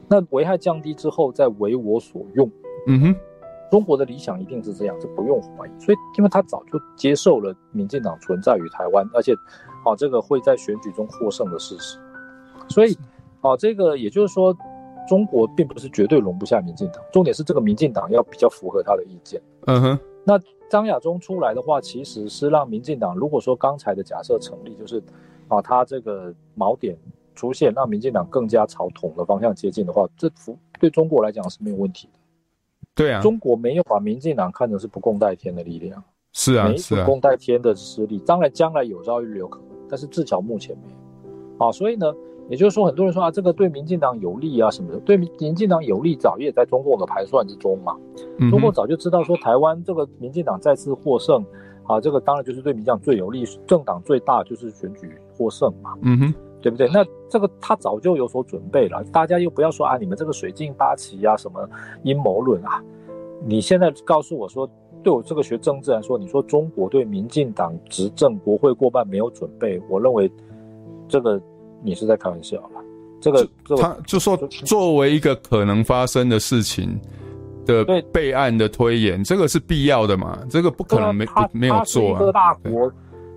[0.07, 2.51] 那危害降低之后，再为我所用。
[2.87, 3.17] 嗯哼，
[3.71, 5.71] 中国的理想一定是这样，这不用怀疑。
[5.81, 9.33] 所以，因为他早就接受了民进党存在于台湾，而且，
[9.85, 11.99] 啊，这个会在选举中获胜的事实。
[12.69, 12.97] 所以，
[13.41, 14.57] 啊，这个也就是说，
[15.09, 19.41] 中国并不是绝对容不下民进党，重点是这个民进党要比较符合他的意见。
[19.67, 19.99] 嗯哼。
[20.25, 25.01] 那张亚中出来的话，其实是让民进党，如果说刚才的假设成立，就是，
[25.47, 26.97] 啊，他这个锚点
[27.37, 32.16] 出现，让民进党更加朝统的方向接近的话，这符对中国来讲是没有问题的。
[32.97, 41.67] 对啊，中国没有把民进党看成是不共戴天的力量，是啊，没不共戴天的实力，当然将来有朝一日有可能，但是至少目前没有。
[41.67, 42.11] 啊，所以呢，
[42.49, 47.95] 也就是说，很多人说啊，这个对民进党有利啊什么的，对民民进党有利，早也在中共的盘算之中嘛。
[48.51, 51.45] 中共早就知道说，台湾这个民进党再次获胜，
[51.85, 55.95] 啊，这个当然就是对民进党最有利，政党最大就是选举获胜嘛。
[56.01, 56.35] 嗯哼。
[56.67, 56.89] 对不对？
[56.93, 61.69] 那这个他早就有所准备了，大家又不要说啊，你们这个水镜八旗啊，什么
[62.03, 62.83] 阴谋论啊？
[63.45, 64.69] 你现在告诉我说，
[65.05, 70.29] 对我这个学政治来说，你说中国对民进党执政国会过半没有准备，我认为
[71.07, 71.41] 这个
[71.85, 72.83] 你是在开玩笑了。
[73.21, 76.99] 这个他就说，作为一个可能发生的事情
[77.65, 80.37] 的备案的推演，这个是必要的嘛？
[80.51, 82.33] 这个不可能没没有做啊。
[82.33, 82.93] 大国。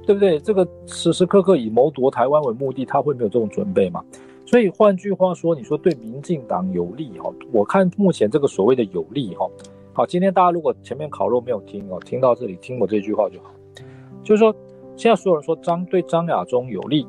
[0.09, 0.39] 对不对？
[0.39, 4.03] 这个时时刻刻以谋夺台湾为目的，他会没有这种准备吗？
[4.43, 7.31] 所以换句话说，你说对民进党有利哈？
[7.51, 9.47] 我看目前这个所谓的有利哈，
[9.93, 13.51] 好，今天大家如果前面烤肉没有听哦，听到这里听我这句话就好，
[14.23, 14.51] 就是说
[14.95, 17.07] 现在所有人说张对张亚中有利，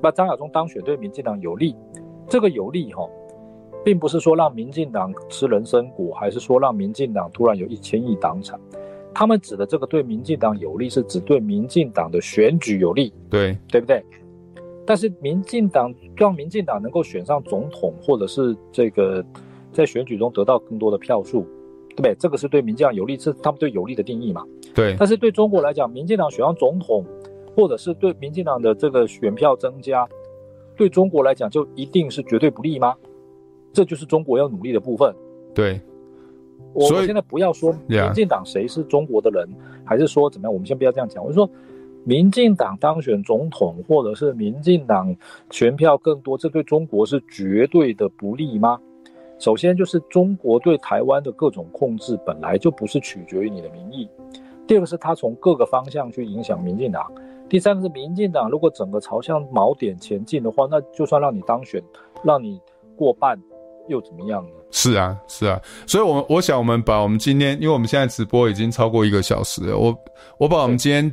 [0.00, 1.76] 把张亚中当选对民进党有利，
[2.26, 3.08] 这个有利哈，
[3.84, 8.58] 并不是说让民进党吃人参果，还是说让民进党突然有一千亿党产。
[9.20, 14.02] 他们指的这个对民进党有利，是指对民进党的选举有利，对对不对？
[14.86, 19.22] 但是民进党让民进党能够选上总统，或者是这个
[19.74, 21.42] 在选举中得到更多的票数，
[21.90, 22.16] 对不对？
[22.18, 24.42] 这个是对民进党有利，是他们对有利的定义嘛？
[24.74, 24.96] 对。
[24.98, 27.04] 但是对中国来讲，民进党选上总统，
[27.54, 30.08] 或者是对民进党的这个选票增加，
[30.74, 32.96] 对中国来讲就一定是绝对不利吗？
[33.70, 35.14] 这就是中国要努力的部分。
[35.52, 35.78] 对。
[36.72, 39.48] 我我现在不要说民进党谁是中国的人，
[39.84, 41.22] 还是说怎么样，我们先不要这样讲。
[41.24, 41.50] 我就说，
[42.04, 45.14] 民进党当选总统，或者是民进党
[45.50, 48.80] 选票更多，这对中国是绝对的不利吗？
[49.38, 54.08] 首先就是中国对台湾的各种控制本来就不是取决于你的民意。
[54.66, 57.10] 第二个是他从各个方向去影响民进党。
[57.48, 61.82] 第三个是民进党如果整个朝向锚点前进的话，那就算让你当选，
[62.22, 62.60] 让你
[62.94, 63.36] 过半。
[63.90, 64.50] 又怎么样呢？
[64.70, 69.92] 是啊，是啊，所以我，我我想，我们把我们今天，因为我们现在直播已经超过一个小时了，我
[70.38, 71.12] 我把我们今天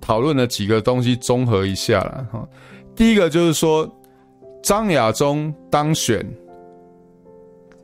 [0.00, 2.48] 讨论的几个东西综合一下了哈。
[2.94, 3.90] 第一个就是说，
[4.62, 6.24] 张亚中当选，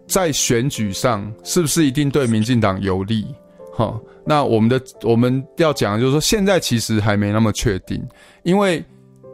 [0.06, 3.26] 在选举上是不是一定对民进党有利？
[3.74, 8.00] 哈，那我们的我们要讲的就是说，现在其实还没那么确定，
[8.44, 8.84] 因为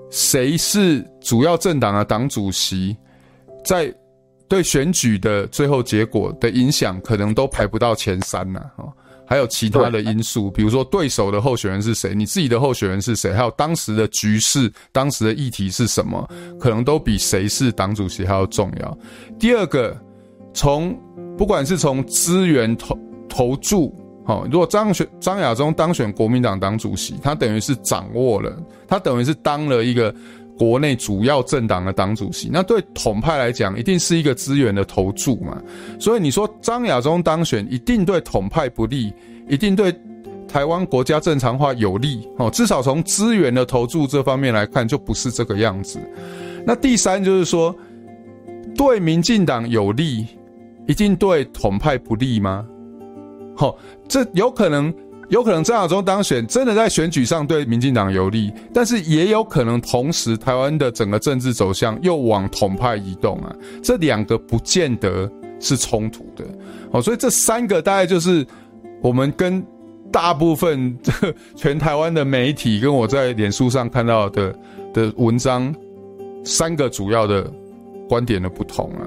[0.09, 2.97] 谁是主要政党的党主席，
[3.63, 3.95] 在。
[4.49, 8.61] 对选举的最后结果的影响，可能都排不到前三呢。
[8.77, 8.91] 哦，
[9.27, 16.27] 还有其他的因素，比如说对手的候选人是谁，你自己的候选人是谁，还有当时的局势、当时的议题是什么，
[16.59, 18.99] 可能都比谁是党主席还要重要。
[19.39, 19.95] 第二个，
[20.55, 20.99] 从
[21.37, 23.95] 不管是从资源投投注，
[24.25, 30.15] 哦，如果张选张亚中当选国民党党主席，他等于是掌握了，他等于是当了一个。
[30.59, 35.63] 国内主要政党的党主席，那对统派来讲，一定是一个资源的投注嘛。
[36.01, 39.13] 所以你说张亚中当选，一定对统派不利，
[39.49, 39.95] 一定对
[40.49, 42.51] 台湾国家正常化有利哦。
[42.51, 46.01] 至少从资源的投注这方面来看，就不是这个样子。
[46.67, 47.75] 那第三就是说，
[48.77, 50.27] 对民进党有利，
[50.89, 52.67] 一定对统派不利吗？
[53.57, 53.77] 好，
[54.09, 54.93] 这有可能。
[55.29, 66.45] 有可能张亚中当选，真的在选举上对民进党有利，但是也有可能同时台湾的整个政治走向又往统派移动啊，这两个不见得是冲突的。
[66.93, 68.47] 哦，所以这三个大概就是
[69.03, 69.63] 我们跟
[70.11, 70.99] 大部分
[71.55, 74.55] 全台湾的媒体跟我在脸书上看到的
[74.95, 75.75] 的文章
[76.43, 77.53] 三个主要的
[78.09, 79.05] 观点的不同啊。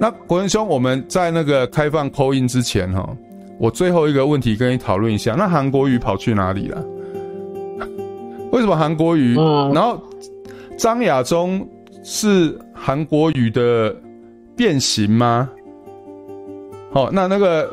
[0.00, 3.08] 那国仁兄，我们在那个开放 call in 之前哈。
[3.62, 6.84] 我最后一个问题跟你讨论一下，那韩国瑜跑去哪里了？
[8.50, 9.36] 为什么韩国瑜？
[9.38, 10.02] 嗯，然后
[10.76, 11.64] 张亚中
[12.02, 13.94] 是韩国瑜的
[14.56, 15.48] 变形吗？
[16.90, 17.72] 好，那那个，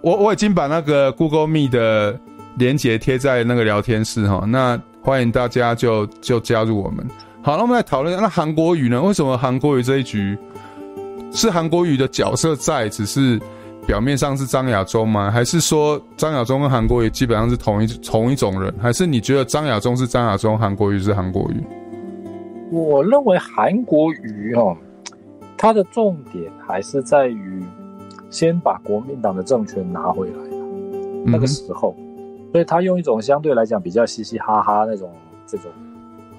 [0.00, 2.20] 我我已经把那个 Google Meet 的
[2.56, 7.04] 连接贴在那个聊天室哈，那欢迎大家就就加入我们。
[7.42, 9.02] 好，那我们来讨论一下，那韩国瑜呢？
[9.02, 10.38] 为什么韩国瑜这一局
[11.32, 13.40] 是韩国瑜的角色在，只是？
[13.86, 15.30] 表面上是张亚中吗？
[15.30, 18.74] 还是说张亚中跟韩国瑜基本上是同一同一种人？
[18.80, 21.62] 还是你觉得张亚中是张亚中，韩国瑜是韩国瑜？
[22.72, 24.76] 我认为韩国瑜哦，
[25.56, 27.64] 他的重点还是在于
[28.28, 30.34] 先把国民党的政权拿回来。
[31.24, 31.94] 那个时候，
[32.52, 35.12] 所以他用一种相对来讲比较嘻嘻哈哈那种
[35.46, 35.70] 这种，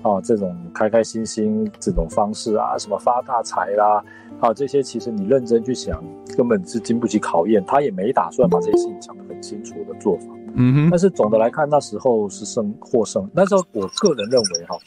[0.02, 4.04] 哦，这种开开心心这种方式啊，什么发大财啦，啊，
[4.53, 6.03] 这些其实你认真去想，
[6.35, 7.63] 根本是经不起考验。
[7.65, 10.25] 他也没打算把这些事情讲得很清楚的做法。
[10.55, 10.89] 嗯哼。
[10.89, 13.29] 但是总的来看，那时候是胜获胜。
[13.33, 14.77] 那时候我个人认为哈，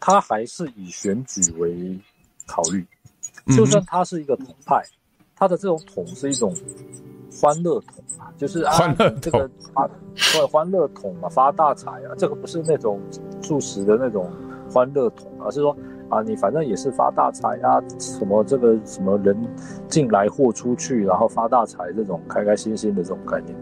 [0.00, 1.98] 他还是以选举为
[2.46, 2.86] 考虑，
[3.56, 4.82] 就算他是一个统派，
[5.34, 6.54] 他的这种统是一种。
[7.38, 8.72] 欢乐桶啊，就是啊，
[9.20, 9.40] 这个
[9.74, 12.98] 啊，对，欢乐桶嘛，发大财啊，这个不是那种
[13.42, 14.32] 素食的那种
[14.72, 15.76] 欢乐桶，而是说
[16.08, 19.36] 啊，你反正也是发大财啊，什么这个什么人
[19.88, 23.56] 进来货出去，然后发大财这种开开心心的这种概念。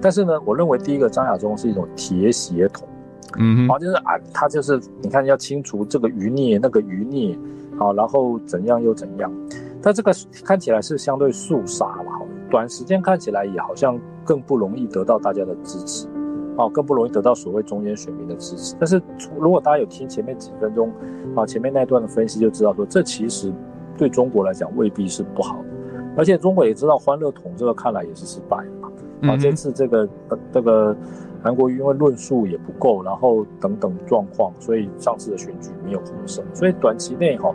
[0.00, 2.86] 但是呢，我认为第一个张亚中是一种铁血统，
[3.38, 7.38] 嗯，啊，就是啊，他就是你看要清除这个余孽，那个余孽，
[7.78, 9.32] 好，然后怎样又怎样，
[9.82, 10.12] 但这个
[10.44, 12.12] 看起来是相对肃杀了。
[12.50, 16.08] 短时间看起来也好像更不容易得到大家的支持，
[16.58, 18.74] 啊，更不容易得到所谓中间选民的支持。
[18.80, 19.00] 但是
[19.38, 20.92] 如果大家有听前面几分钟，
[21.36, 23.52] 啊，前面那段的分析就知道说，这其实
[23.96, 25.68] 对中国来讲未必是不好的。
[26.16, 28.90] 而且中国也知道欢乐桶这个看来也是失败嘛，
[29.30, 30.08] 啊，这次这个
[30.52, 30.96] 这个
[31.44, 36.44] 韩国因为论述也不够，然后等等状况，所以上次的选举没有获胜。
[36.52, 37.54] 所以短期内哈，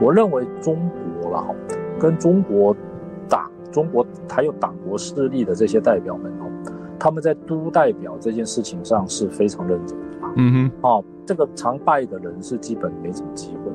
[0.00, 0.78] 我认为中
[1.20, 1.52] 国了哈，
[1.98, 2.72] 跟中国
[3.28, 3.50] 党。
[3.70, 6.37] 中国还有党国势力的这些代表们哦，
[6.98, 10.04] 他们在都代表这件事情上是非常认真的。
[10.36, 13.72] 嗯哼，哦，这个常败的人是基本没什么机会。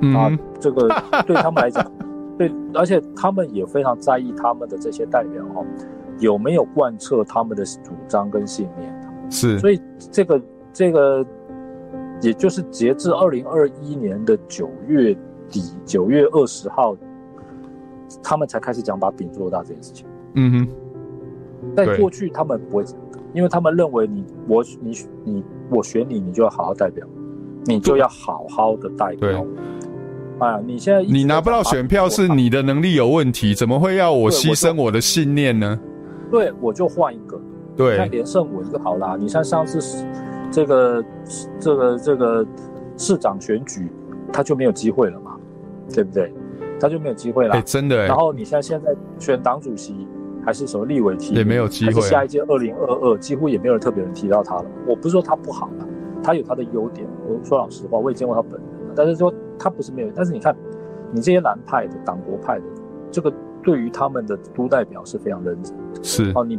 [0.00, 0.88] 嗯，啊，这个
[1.26, 1.84] 对他们来讲，
[2.36, 5.64] 对，而且他们也非常在意他们的这些代表哦，
[6.18, 8.92] 有没有贯彻他们的主张跟信念。
[9.30, 10.40] 是，所以这个
[10.72, 11.24] 这个，
[12.20, 15.16] 也就是截至二零二一年的九月
[15.48, 16.96] 底，九月二十号。
[18.22, 20.06] 他们才开始讲把饼做大这件事情。
[20.34, 20.68] 嗯哼，
[21.76, 22.96] 在过去他们不会讲，
[23.32, 27.06] 因为他们认为你我你你我选你，你就要好好代表，
[27.64, 29.18] 你就要好好的代表。
[29.18, 29.36] 对，
[30.38, 35.78] 啊，你现在你拿不到选票是你的能力有问题，怎么会要我牺牲我的信念呢？
[36.30, 37.40] 对，我就换一个。
[37.76, 39.16] 对，像连胜文就好啦。
[39.18, 40.06] 你像上次
[40.50, 41.04] 这个
[41.58, 42.46] 这个这个
[42.96, 43.90] 市长选举，
[44.32, 45.36] 他就没有机会了嘛，
[45.92, 46.32] 对不对？
[46.80, 48.04] 他就没有机会了，真的。
[48.04, 50.06] 然后你像现在选党主席
[50.44, 52.00] 还是什么立委提，也没有机会。
[52.02, 54.66] 下一届二零二二几乎也没有人特别人提到他了。
[54.86, 55.86] 我不是说他不好了，
[56.22, 57.06] 他有他的优点。
[57.26, 58.62] 我说老实话，我也见过他本人，
[58.94, 60.08] 但是说他不是没有。
[60.14, 60.54] 但是你看，
[61.12, 62.64] 你这些蓝派的、党国派的，
[63.10, 63.32] 这个
[63.62, 65.74] 对于他们的都代表是非常认真。
[66.02, 66.58] 是哦，你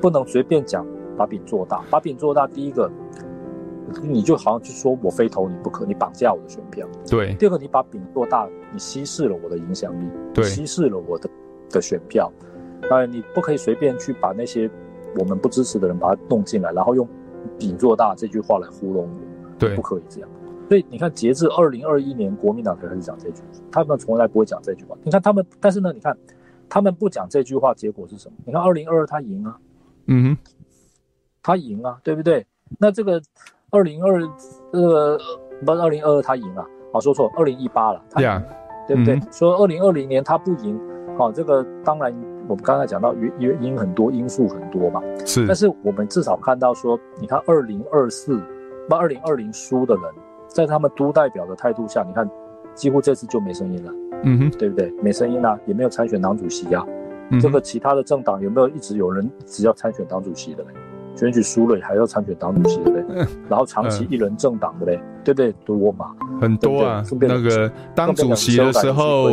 [0.00, 0.86] 不能随便讲
[1.16, 2.46] 把饼做大，把饼做大。
[2.46, 2.90] 第一个。
[4.02, 6.88] 你就好像就说我非投你不可，你绑架我的选票。
[7.06, 7.34] 对。
[7.34, 11.28] 第二个，你把饼做大，你稀释了我的影响力，对，稀释了我的
[11.70, 12.32] 的选票。
[12.88, 14.70] 当然，你不可以随便去把那些
[15.18, 17.06] 我们不支持的人把他弄进来，然后用
[17.58, 19.20] 饼做大这句话来糊弄我。
[19.58, 20.28] 对，不可以这样。
[20.68, 24.96] 所以你看，截至二零二一年，国民党才开始讲这句话，他们从来不会讲这句话。
[25.02, 26.16] 你看他们，但是呢，你看
[26.68, 28.34] 他们不讲这句话，结果是什么？
[28.44, 29.58] 你看二零二二他赢啊，
[30.06, 30.38] 嗯哼，
[31.42, 32.46] 他赢啊，对不对？
[32.78, 33.20] 那这个。
[33.70, 34.20] 二零二
[34.72, 35.18] 这个
[35.66, 38.42] 不是二零二二他赢了，好说错，二零一八了，他赢，
[38.86, 39.20] 对不对？
[39.32, 40.80] 说二零二零年他不赢，
[41.18, 42.14] 好，这个当然
[42.48, 48.40] 我们刚才讲到原原因很多因素很多嘛，是，但是我们至少看到说，你看二零二四
[48.88, 50.04] 那二零二零输的人，
[50.48, 52.28] 在他们都代表的态度下，你看
[52.74, 53.92] 几乎这次就没声音了，
[54.24, 54.90] 嗯哼，对不对？
[55.02, 56.84] 没声音啊，也没有参选党主席啊，
[57.40, 60.70] 这个其他的政党有没有一直有人只要参选党主席的嘞？
[61.16, 65.52] 选举输了还要参选党主席的嘞，嗯、然后长期一人政党的嘞，嗯、对不对？
[65.64, 67.04] 多嘛，很多啊。
[67.20, 69.30] 那个当主席的时候，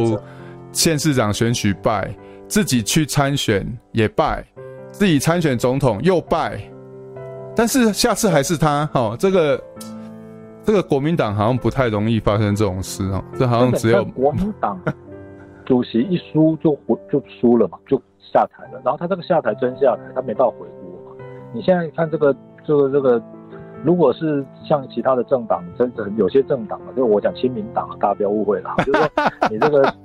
[0.72, 2.16] 县市长选举败，
[2.52, 4.45] 自己去参选也败，
[4.91, 6.60] 自己参选总统又败，
[7.56, 8.89] 但是下次还是他。
[8.93, 9.64] 哦，这个
[10.62, 14.78] 这个国民党好像不太容易发生这种事哦，这好像只有国民党
[15.66, 18.82] 主席一输就回就输了嘛，就下台了。
[18.84, 20.68] 然后他这个下台真下台，他没办法回。
[21.54, 22.36] 你现在看这个，
[22.68, 23.24] 这个，这个，
[23.82, 29.10] 如果是像其他的政党，真的有些政党啊，就我讲亲民党啊，大家不要误会了，就是说
[29.49, 29.95] 你这个，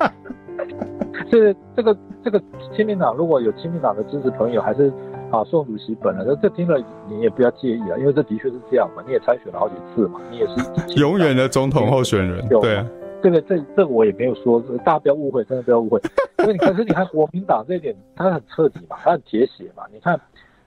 [1.31, 2.43] 这，这个，这个
[2.75, 4.93] 亲民党如果有亲民党的支持朋友，还是
[5.31, 12.87] 啊宋主席本人，这听了你也不要介意啊，因为这的确是这样嘛，你也参选了好几次嘛，你也是 永远的总统候选人，对啊，
[13.23, 16.01] 这个这这个我也没有说，大家不要误会，真的不要误会。
[16.41, 19.83] 因为你可是你看国民党这一点，他很彻底嘛，他很铁血嘛。
[19.93, 20.21] 你看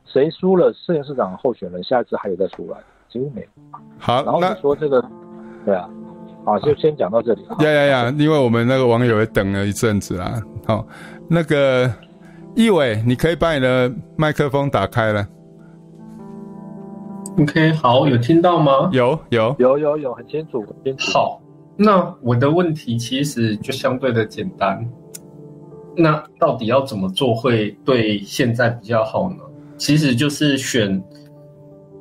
[0.06, 3.48] 谁输了县市长候选人，下一次还有再出来，几乎没有。
[3.98, 5.04] 好，然后你说这个，
[5.64, 5.90] 对啊，
[6.50, 7.44] 好，就先讲到这里。
[7.60, 8.16] 呀呀呀！
[8.18, 10.42] 因为我们那个网友也等了一阵子啦。
[10.66, 10.84] 好，
[11.28, 11.92] 那个
[12.56, 15.28] 易伟，你可以把你的麦克风打开了。
[17.38, 18.90] OK，好，有听到吗？
[18.92, 21.12] 有有有有有，很清楚，很清楚。
[21.12, 21.40] 好，
[21.78, 24.84] 那我的问题其实就相对的简单。
[25.96, 29.38] 那到底要怎么做会对现在比较好呢？
[29.78, 31.00] 其实就是选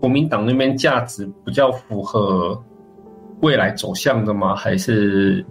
[0.01, 2.59] 国民党那边价值比较符合
[3.41, 4.55] 未来走向的吗？
[4.55, 5.45] 还是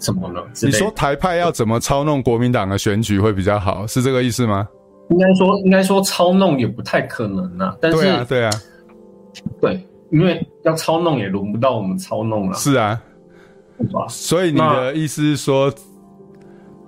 [0.00, 0.40] 什么呢？
[0.62, 3.86] 你说台派要怎么操弄国民党的选举会比较好？
[3.86, 4.68] 是这个意思吗？
[5.10, 7.76] 应该说，应该说操弄也不太可能啊。
[7.80, 8.50] 但是，对啊，对啊。
[9.60, 12.54] 对，因为要操弄也轮不到我们操弄了。
[12.56, 13.00] 是啊，
[14.08, 15.72] 所以你的意思是说，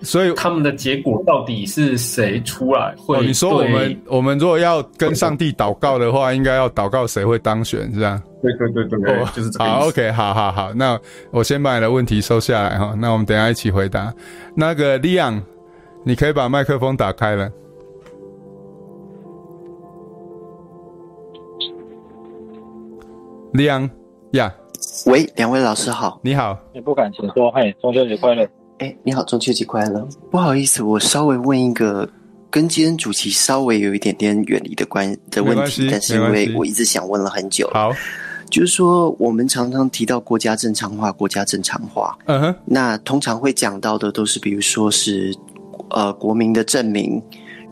[0.03, 3.17] 所以他们的结果到底是谁出来会？
[3.17, 8.23] 哦，你说我们我们如果要跟上帝祷告的话，应该要祷告谁会当选，是吧？
[8.43, 9.65] 对对对对，对，就是这个。
[9.65, 10.99] 好，OK，好好好，那
[11.31, 14.13] 我先把你的问题收下来哈，那我们等一下一起回答。
[14.55, 15.43] 那个 Leon，
[16.05, 17.51] 你可以把麦克风打开了。
[23.53, 23.89] 亮
[24.33, 25.11] 呀，yeah.
[25.11, 28.47] 喂，两位老师好，你好，你不敢请说，嘿，中秋节快乐，
[28.79, 32.07] 哎、欸，你好，中秋节快乐，不好意思，我稍微问一个
[32.51, 37.91] 跟今天主题稍微有一点点远离的关的问题，但是因为我一直想问了很久，好，
[38.51, 45.35] 就是说我们常常提到国家正常化，国家正常化，嗯哼，那通常会讲到的都是，比如说是
[45.89, 47.23] 呃国民的证明，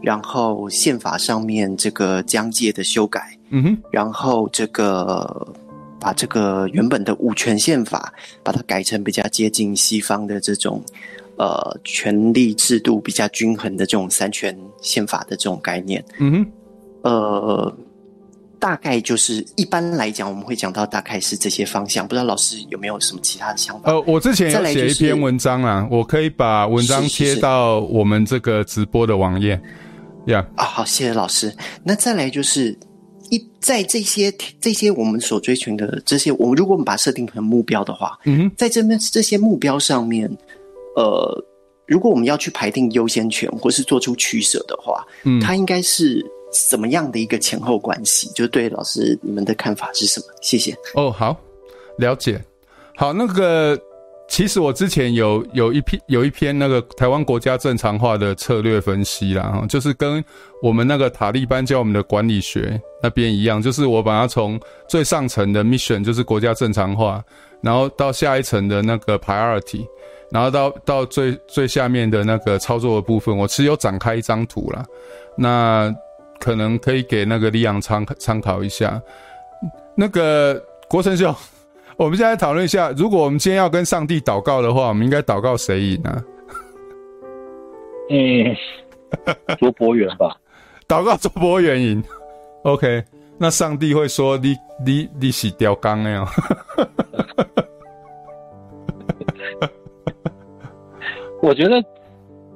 [0.01, 5.55] 然后宪法上面这个疆界的修改，嗯哼，然后这个。
[6.05, 10.85] 把这个原本的五权宪法，把它改成比较接近西方的这种，
[11.39, 16.05] 呃，权力制度比较均衡的这种三权宪法的这种概念。
[16.19, 16.47] 嗯哼，
[17.11, 17.77] 呃，
[18.59, 22.07] 大概就是一般来讲，我们会讲到大概是这些方向。
[22.07, 23.91] 不知道老师有没有什么其他的想法？
[23.91, 29.59] 呃，我之前有写一篇文章啊，我可以把文章贴到我们这个直播的网页。
[30.27, 31.51] 呀，啊，好，谢谢老师。
[31.83, 32.79] 那再来就是。
[33.35, 40.31] 一在这些这些我们所追寻的这些，我们如果我们把设定成目标的话，嗯，在这边这些目标上面，
[40.97, 41.45] 呃，
[41.87, 46.25] 如果我们要去排定优先权或是做出取舍的话，嗯，它应该是
[46.71, 48.31] 怎么样的一个前后关系？
[48.35, 50.27] 就对老师你们的看法是什么？
[50.41, 50.77] 谢谢。
[50.95, 51.37] 哦，好，
[51.99, 52.43] 了解。
[52.97, 53.79] 好，那个。
[54.35, 60.23] 其实我之前有有一篇有一篇那个台湾国家正常化的策略分析啦，哈，就是跟
[60.61, 67.23] 我们那个塔利班教我们的管理学那边一样，就是我把它从最上层的 mission 就是国家正常化，
[67.61, 69.87] 然后到下一层的那个 priority，
[70.33, 74.85] 然后到到最最下面的那个操作的部分，我其实有展开一张图啦，
[75.39, 75.95] 那
[76.41, 79.01] 可能可以给那个李阳参参考一下，
[79.95, 81.33] 那个国成兄。
[81.97, 86.25] 我们现在讨论一下，如果我们今天要跟上帝祷告的话，我们应该祷告谁赢呢？
[88.11, 88.55] 嗯，
[89.59, 90.37] 卓博远吧。
[90.89, 92.03] 祷告卓博远赢。
[92.65, 93.03] OK，
[93.39, 96.27] 那上帝会说你你你是雕钢的哟。
[101.41, 101.83] 我觉得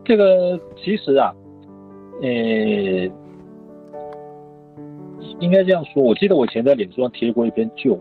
[0.05, 1.33] 这个其实啊，
[2.23, 2.29] 呃，
[5.39, 6.03] 应该这样说。
[6.03, 7.99] 我记得我以前在脸书上贴过一篇旧，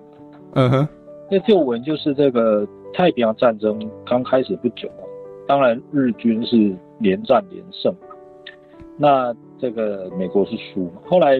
[0.54, 0.88] 嗯哼。
[1.30, 4.90] 那旧闻就是这个太平洋战争刚开始不久，
[5.46, 7.94] 当然日军是连战连胜，
[8.98, 11.02] 那这个美国是输嘛。
[11.06, 11.40] 后来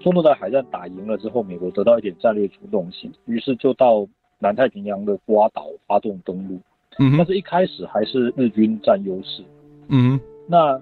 [0.00, 4.06] 中途岛海战打赢了之后，美国得到一点战略主动性，于是就到
[4.38, 6.58] 南太平洋的瓜岛发动登陆。
[6.98, 9.42] 嗯，但是一开始还是日军占优势。
[9.88, 10.80] 嗯，那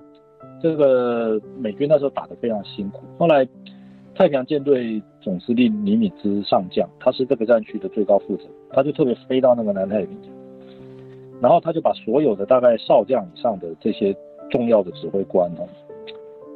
[0.62, 3.46] 这个美军那时候打得非常辛苦，后来。
[4.18, 10.32] 太平洋舰队总司令尼米兹上将，他是这个战区的最高负责，他就特别飞到那个南太平洋，
[11.40, 14.12] 然后他就把所有的大概少将以上的这些
[14.50, 15.60] 重要的指挥官呢，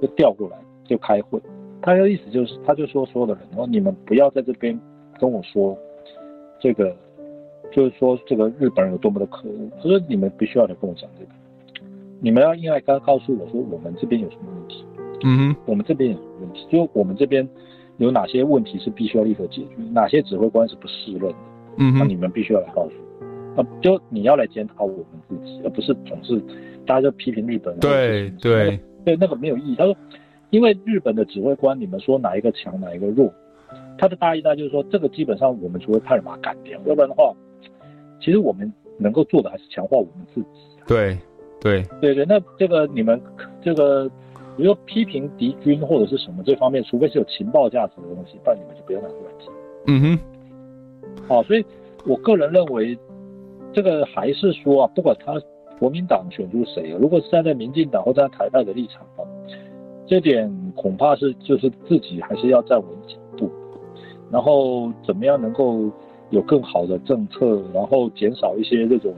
[0.00, 1.40] 就调过来就开会。
[1.80, 4.76] 他的意思就是，他就说所有的人，然后你们不要在这边
[5.20, 5.78] 跟我说
[6.58, 6.92] 这个，
[7.70, 11.30] 就是说这个日本人有多么的可恶，他说你们必须要来跟我讲这个，
[12.20, 14.84] 你们要应该刚告诉我说我们这边有什么问题。
[15.24, 16.18] 嗯哼，我们这边有
[16.70, 17.48] 就我们这边
[17.98, 21.36] 有哪些问题是必须要立刻解决，哪些指挥官是不适任的，
[21.78, 26.40] 嗯，那你们必须要来告诉就你要来检讨我们自己，而不是总是
[26.86, 27.80] 大家就批评日本人。
[27.80, 29.76] 对对对，那个没有意义。
[29.76, 29.94] 他说，
[30.50, 33.32] 因为日本的指挥官，你们说哪一个强，哪一个弱，
[33.98, 37.34] 他的大意大就是说，这个基本上我们除非派人把他干掉，要不然的话，
[38.20, 40.48] 其实我们能够做的还是强化我们自己。
[40.86, 41.16] 对。
[41.60, 43.22] 对对对，那这个你们
[43.62, 44.10] 这个，
[44.56, 49.54] 比如说批评敌军或者是什么这方面，除非是有情报价值的东西，不然你们就不要拿出来讲。
[49.86, 50.18] 嗯哼。
[51.28, 51.64] 好，所以
[52.04, 52.98] 我个人认为，
[53.72, 55.34] 这个还是说啊，不管他
[55.78, 59.24] 国民党选出谁，如果是站在民进党或站在台派的立场啊，
[60.06, 63.50] 这点恐怕是就是自己还是要站稳脚步，
[64.30, 65.90] 然后怎么样能够
[66.30, 69.14] 有更好的政策，然后减少一些这种。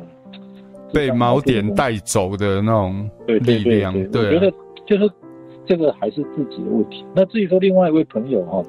[0.93, 4.53] 被锚点带走的那种力量，对，对，对，对，我觉得
[4.87, 5.13] 就是
[5.67, 7.05] 这个还是自己的问题。
[7.15, 8.63] 那至于说另外一位朋友哈，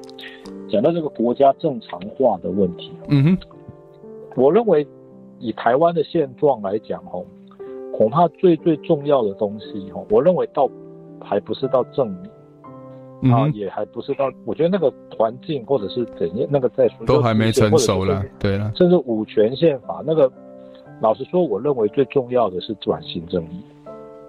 [0.68, 3.38] 讲到这个国家正常化的问题，嗯哼，
[4.36, 4.86] 我认为
[5.38, 7.20] 以台湾的现状来讲哈，
[7.92, 10.68] 恐怕最最重要的东西哈，我认为到
[11.20, 12.08] 还不是到正
[13.20, 20.30] 名，啊，也还不是到，我觉得那个环境或者是怎样，那个再说都还没成熟了，对了，甚至五权宪法那个。
[20.98, 23.62] 老实说，我认为最重要的是转型正义，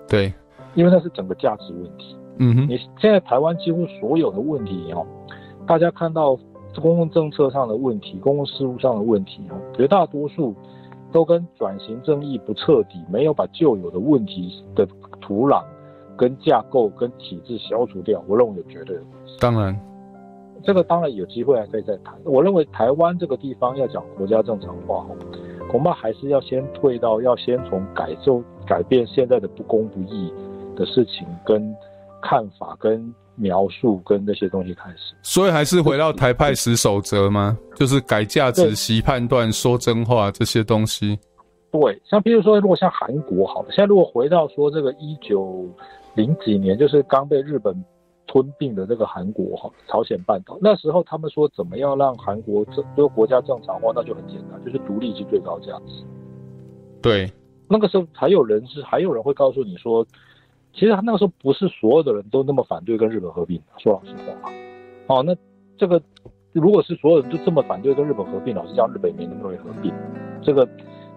[0.05, 0.33] 对，
[0.75, 2.13] 因为那是整个价值问题。
[2.39, 5.05] 嗯哼，你现在台湾几乎所有的问题哦，
[5.65, 6.37] 大家看到
[6.81, 10.53] 公共政策上的问题、公共事务上的问题哦，绝大多数
[11.11, 14.87] 都跟转型正义不彻底，没有把旧有的问题的
[15.19, 15.63] 土壤、
[16.15, 18.23] 跟架构、跟体制消除掉。
[18.27, 19.37] 我认为有绝对的关系。
[19.39, 19.79] 当然，
[20.63, 22.13] 这个当然有机会还可以再谈。
[22.23, 25.15] 我认为台湾这个地方要讲国家正常化哦。
[25.69, 30.31] 恐怕还是要先退到，要先从改就改变现在的不公不义
[30.77, 31.75] 的事情跟
[32.21, 35.15] 看法跟描述跟那些东西开始。
[35.21, 37.57] 所以还是回到台派十守则吗？
[37.75, 41.17] 就是改价值、习判断、说真话这些东西。
[41.71, 45.65] 对，像比如说，如果像韩国好，现在如果回到说这个一九
[46.15, 47.83] 零几年，就是刚被日本。
[48.29, 56.03] 吞并的这个韩国哈，朝鲜半岛那时候他们说怎么样让韩国这这个国家正常化，那就很简单，就是独立是最高价值。
[57.01, 57.31] 对，
[57.69, 60.05] 那个时候还有人是还有人会告诉你说，
[60.77, 63.59] 其实他那个时候不是所有的人都那么反对跟日本合并。
[63.77, 64.49] 说老实话，
[65.07, 65.35] 哦，那
[65.75, 66.01] 这个
[66.53, 69.91] 如果是所有人都这么反对跟日本合并，老实讲，日本没那么容易合并。
[70.41, 70.65] 这个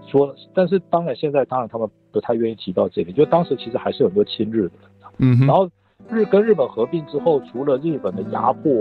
[0.07, 4.81] 说，但是当然现在当然他们不太愿意提到这里，就当时其实还是有很多亲日的人。
[5.19, 5.71] 嗯，然后。
[6.09, 8.73] 日跟日本合并之后，除了日本的压迫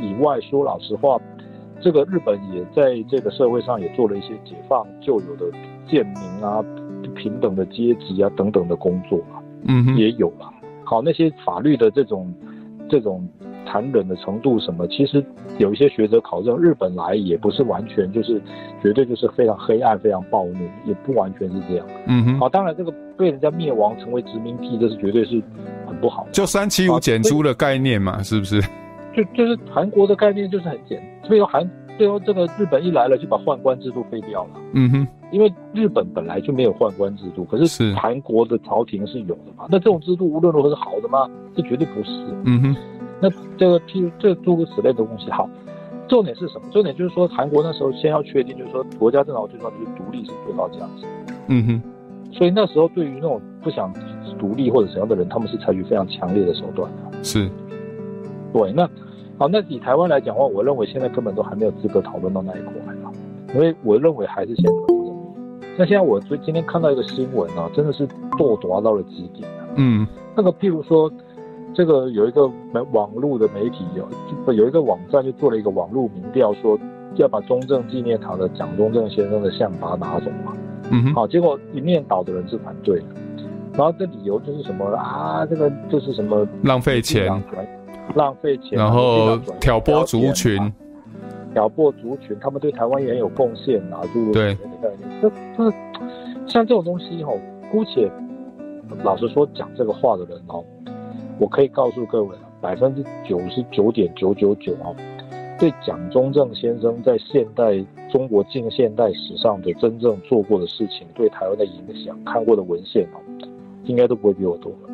[0.00, 1.20] 以外，说老实话，
[1.80, 5.44] 这个日本也在这个社会上也做了一些解放旧有的
[5.86, 6.64] 贱民啊、
[7.14, 10.52] 平等的阶级啊等等的工作啊，嗯，也有了。
[10.84, 12.32] 好，那些法律的这种
[12.88, 13.26] 这种
[13.66, 15.24] 残忍的程度什么，其实
[15.58, 18.40] 有一些学者考证，日本来也不是完全就是
[18.82, 21.86] 绝对就是非常黑暗、非常暴虐，也不完全是这样。
[22.06, 25.42] 嗯哼，好，当然这个被人家灭亡成为殖民地，这是绝对是
[25.86, 25.94] 很。
[26.00, 28.60] 不好，就三七五减租的概念嘛，是不是？
[29.16, 31.62] 就就是韩国的概念就是很简，所以说韩
[31.98, 34.50] 最后这个日本一来了就把宦官制度废掉了。
[34.72, 39.66] 嗯哼，因为日本本来就没有宦官制度，可是韩国的朝廷是有的嘛。
[39.68, 41.28] 那这种制度无论如何是好的吗？
[41.54, 42.10] 这绝对不是。
[42.44, 42.76] 嗯哼，
[43.20, 45.48] 那这个譬如这诸如此类的东西，好，
[46.08, 46.68] 重点是什么？
[46.70, 51.06] 重点就是说韩国那时候先要确定，就是说国家正常最重要就是独立是最高价值。
[51.48, 51.82] 嗯哼。
[52.32, 53.94] 所以那时候，对于那种不想
[54.40, 57.22] 独立或者怎样的人，他们是采取非常强烈的手段的。
[57.22, 57.48] 是，
[58.52, 58.72] 对。
[58.72, 58.90] 那
[59.36, 62.72] 好，那以台湾来讲的话，我认为现在根本都还没有资格讨论到那一块
[63.04, 63.10] 啊，
[63.54, 64.64] 因为我认为还是先。
[65.76, 68.06] 那现在我所以今天看到一个新闻啊，真的是
[68.38, 69.48] 堕夺到了极点。
[69.74, 70.06] 嗯，
[70.36, 71.10] 那个譬如说，
[71.74, 72.46] 这个有一个
[72.92, 76.78] 网络的媒体有有一个网站就做了一个网络民调，说
[77.16, 80.52] 要把中正纪念堂的蒋中正先生的像把它拿走嘛。
[80.90, 83.06] 嗯哼，好，结果一面倒的人是反对的，
[83.72, 85.44] 然后这理由就是什么啊？
[85.46, 87.26] 这个就是什么浪费钱，
[88.14, 90.72] 浪费钱，然后挑拨族群，
[91.52, 95.20] 挑拨族群，他们对台湾也很有贡献啊，诸如此类的概念。
[95.20, 95.70] 这这
[96.46, 97.38] 像这种东西哦，
[97.72, 98.10] 姑且
[99.02, 100.64] 老实说，讲这个话的人哦，
[101.38, 104.94] 我可以告诉各位，百分之九十九点九九九哦。
[105.56, 113.20] 对蒋中正先生在现代中国近现代史上的真正做过的事情，对台湾的影响，看过的文献哦，
[113.84, 114.88] 应该都不会比我多了。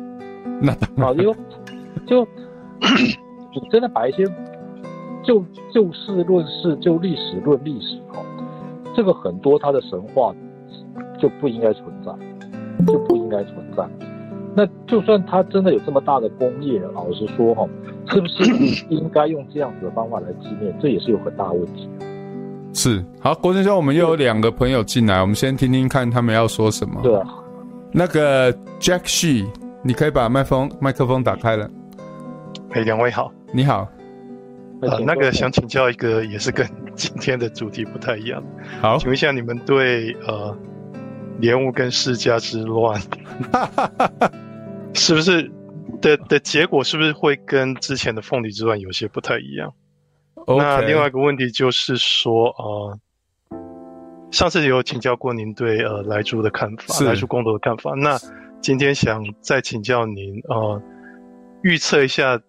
[0.61, 0.71] 那
[1.03, 1.35] 啊，就
[2.05, 2.27] 就
[3.53, 4.25] 你真的把一些
[5.23, 5.43] 就
[5.73, 8.25] 就事论事，就历史论历史哦，
[8.95, 10.33] 这个很多它的神话
[11.19, 12.11] 就不应该存在，
[12.85, 13.87] 就不应该存在。
[14.53, 17.65] 那就算他真的有这么大的工业，老实说哈，
[18.07, 20.77] 是不是应该用这样子的方法来纪念？
[20.81, 21.89] 这也是有很大问题。
[22.73, 26.99] 是，好，郭先生，我们又有两个朋友进来，我们先听听看他们要说什么。
[27.01, 27.27] 对啊，
[27.93, 29.47] 那个 Jack She，
[29.83, 31.69] 你可以把麦克风麦克风打开了。
[32.73, 33.85] 嘿，两位好，你好。
[34.81, 36.65] 呃，那个想请教一个，也是跟
[36.95, 38.41] 今天的主题不太一样。
[38.79, 40.57] 好， 请问一下，你们对呃
[41.39, 42.99] 莲雾跟世家之乱，
[44.93, 45.51] 是不是
[46.01, 49.73] 的的结果是不是会跟之前的凤梨之乱有些不太一样
[50.35, 50.57] ？Okay.
[50.57, 52.99] 那另外一个问题就是说，呃，
[54.31, 57.91] 上次有请教过您对呃莱猪的看法，莱猪公投的看法。
[57.95, 58.17] 那
[58.61, 60.81] 今天想再请教您，呃，
[61.63, 62.39] 预测一下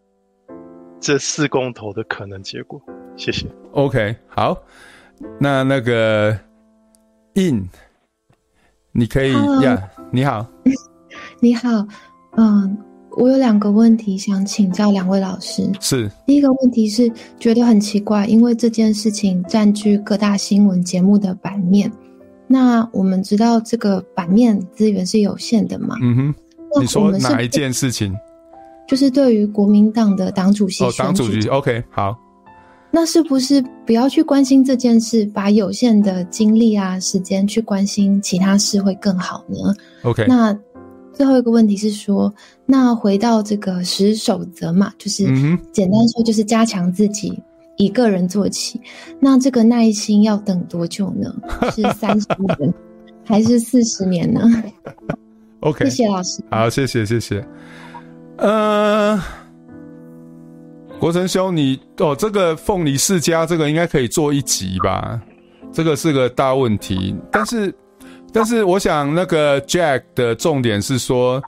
[1.02, 2.80] 这四公投的可能结果。
[3.16, 3.44] 谢谢。
[3.72, 4.56] OK，好，
[5.40, 6.38] 那那个
[7.34, 7.68] In。
[8.92, 10.46] 你可以呀，yeah, 你好，
[11.40, 11.68] 你好，
[12.36, 12.78] 嗯，
[13.16, 15.68] 我有两个问题想请教两位老师。
[15.80, 17.10] 是，第一个问题是
[17.40, 21.90] 觉得很奇怪，因为这件事情占据各大新闻节目的版面。
[22.46, 25.96] 那我们知道这个版面资源是有限的嘛？
[26.00, 26.34] 嗯哼。
[26.80, 28.14] 你说哪一件事情？
[28.92, 30.84] 就是对于国民党的党主席。
[30.84, 32.14] 哦，党主席，OK，好。
[32.90, 40.26] 那是不是不要去关心这件事，把有限的精力啊、时间去关心其他事会更好呢？OK。
[40.28, 40.54] 那
[41.10, 42.30] 最后一个问题是说，
[42.66, 45.24] 那回到这个十守则嘛，就是
[45.72, 47.42] 简单说就是加强自己，
[47.78, 48.78] 一个人做起。
[49.18, 51.34] 那这个耐心要等多久呢？
[51.74, 52.26] 是三十
[52.58, 52.74] 年
[53.24, 54.42] 还是四十年呢
[55.60, 55.88] ？OK。
[55.88, 56.44] 谢谢老师。
[56.50, 57.42] 好，谢谢谢谢。
[58.42, 59.22] 嗯、呃。
[60.98, 65.20] 国成兄你，你哦，这个凤梨世家这个应该可以做一集吧？
[65.72, 67.16] 这个是个大问题。
[67.32, 67.74] 但是，
[68.32, 71.42] 但是我想那个 Jack 的重点是说，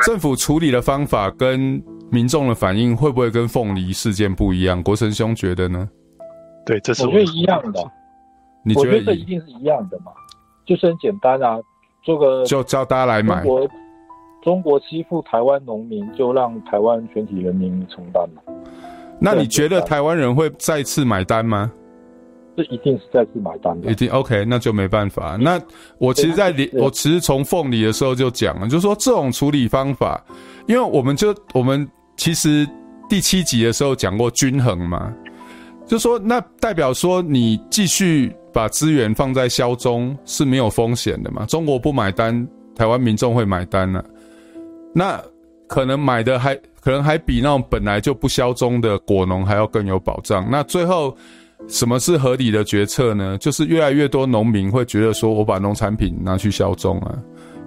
[0.00, 4.82] 政府处理的方法跟民众的反应会不会跟凤梨事件不一样？
[4.82, 5.86] 国成兄觉得呢？
[6.64, 7.84] 对，这是我觉得一样的。
[8.64, 8.88] 你觉得？
[8.88, 10.12] 我觉得一定是一样的嘛？
[10.64, 11.58] 就是很简单啊，
[12.02, 13.42] 做个就叫大家来买。
[13.42, 13.68] 中国
[14.46, 18.40] 中国欺负台湾农民，就让台湾全体人民承担嘛。
[19.18, 21.72] 那你觉得台湾人会再次买单吗？
[22.56, 25.36] 这一定是再次买单的，一定 OK，那就没办法。
[25.36, 25.60] 那
[25.98, 30.24] 我其实在，在我其实从凤梨的时候就讲了，就是说这种处理方法，
[30.68, 31.84] 因为我们就我们
[32.16, 32.64] 其实
[33.08, 35.12] 第七集的时候讲过均衡嘛，
[35.88, 41.44] 就说那代表说你继续把资源放在销中是没有风险的嘛？
[41.46, 42.46] 中国不买单，
[42.76, 44.04] 台湾民众会买单呢、啊？
[44.96, 45.22] 那
[45.68, 46.58] 可能买的还。
[46.80, 50.48] 可能还比那种本来就不销中的果农还要更有保障。
[50.48, 51.16] 那最后，
[51.66, 53.36] 什么是合理的决策呢？
[53.38, 57.18] 就是越来越多农民会觉得说，我把农产品拿去销中啊，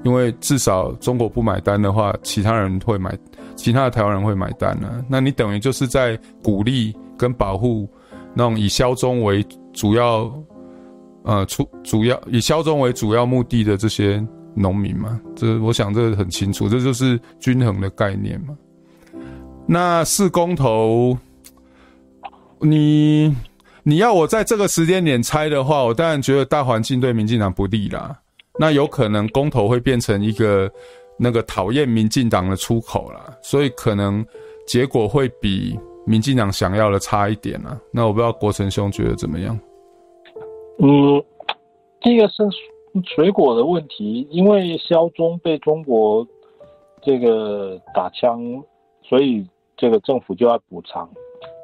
[0.05, 3.13] 因为至少中国不买单的话，其他人会买，
[3.57, 5.03] 其他的台湾人会买单啊。
[5.09, 7.85] 那你等于就是在鼓励跟保护
[8.33, 10.31] 那种以销中为主要，
[11.25, 15.19] 呃，出主要以销中为主要目的的这些农民嘛。
[15.35, 18.57] 这我想这很清楚，这就是均衡的概念嘛。
[19.65, 21.17] 那四公投，
[22.59, 23.35] 你
[23.83, 28.19] 你要我在这个时间点猜的话，我当然觉得大环境对民进党不利啦。
[28.59, 30.69] 那有可能公投会变成一个
[31.17, 34.25] 那个讨厌民进党的出口啦，所以可能
[34.67, 37.79] 结果会比民进党想要的差一点啦。
[37.93, 39.57] 那我不知道国成兄觉得怎么样？
[40.81, 41.23] 嗯，
[42.01, 42.43] 第一个是
[43.05, 46.27] 水果的问题，因为萧中被中国
[47.01, 48.63] 这个打枪，
[49.03, 49.47] 所以。
[49.81, 51.09] 这个政府就要补偿，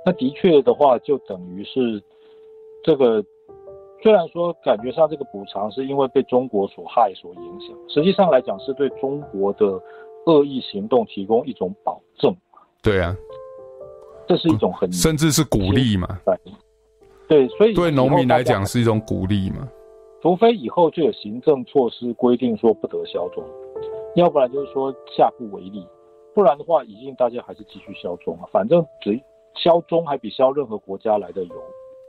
[0.05, 2.01] 那的确的话，就等于是
[2.81, 3.21] 这个，
[4.01, 9.65] 虽然说感觉上这个补偿是因为被中国所害所影响，实际上来讲是对中国的
[10.27, 12.33] 恶意行动提供一种保证。
[12.81, 13.13] 对啊，
[14.29, 16.07] 这是一种很甚至是鼓励嘛。
[17.27, 19.67] 对，所以对农民来讲是一种鼓励嘛。
[20.25, 23.43] 除非以后就有行政措施规定说不得销中，
[24.15, 25.87] 要不然就是说下不为例。
[26.33, 28.49] 不然的话，一定大家还是继续销中啊。
[28.51, 29.21] 反正只
[29.53, 31.55] 销中还比销任何国家来的有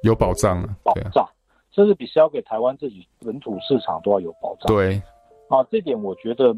[0.02, 1.28] 有保障啊，保障，
[1.72, 4.74] 甚至比销给台湾自己本土市场都要有保障。
[4.74, 4.94] 对，
[5.50, 6.56] 啊，这点我觉得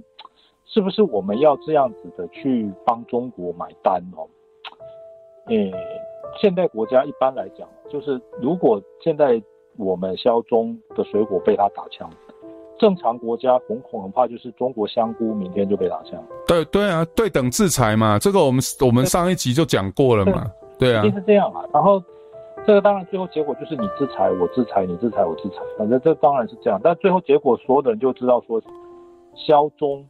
[0.65, 4.23] 是不是我们要这样子的去帮中国买单哦？
[5.47, 5.73] 诶，
[6.41, 9.43] 现代国家一般来讲，就是如果现在
[9.79, 12.11] 我们销中的水果被他打枪。
[12.79, 16.23] 正常国家恐恐很怕就是中国香菇明天就被打枪。
[16.47, 20.47] 对对啊，对等制裁嘛，这个我们我们上一集就讲过了嘛。
[20.79, 21.65] 对，啊，一定是这样啊。
[21.73, 22.01] 然后
[22.65, 26.81] 这个当然最后结果就是你制裁我制裁你制裁我制裁，反正这当然是这样。
[26.83, 28.63] 但最后结果所有的人就知道说，
[29.35, 30.07] 销中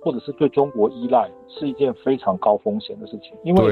[0.00, 3.70] 或者是对中国依赖是一件非常高风险的事情，因为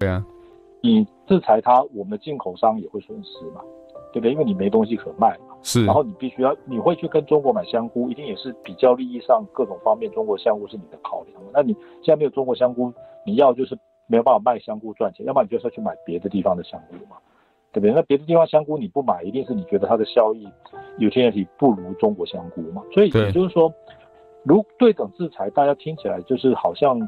[0.83, 3.63] 你制裁它，我们的进口商也会损失嘛。
[4.17, 4.33] 对不对？
[4.33, 5.85] 因为你没东西可卖嘛，是。
[5.85, 11.39] 然后你必须要，你会去跟中国买香菇，一定也是比较利益上各种方面，中国香菇是你的考量。
[11.53, 12.91] 那你现在没有中国香菇，
[13.27, 17.19] 你要就是没有办法卖香菇赚钱，要不然你就是要去买别的地方的香菇嘛，
[17.73, 17.93] 对不对？
[17.93, 20.49] 那别的地方香菇你不买，一定是你觉得它的效益
[20.97, 22.83] 有些问题不如中国香菇嘛。
[22.95, 23.71] 所以也就是说，
[24.45, 26.99] 如对等制裁，大家听起来就是好像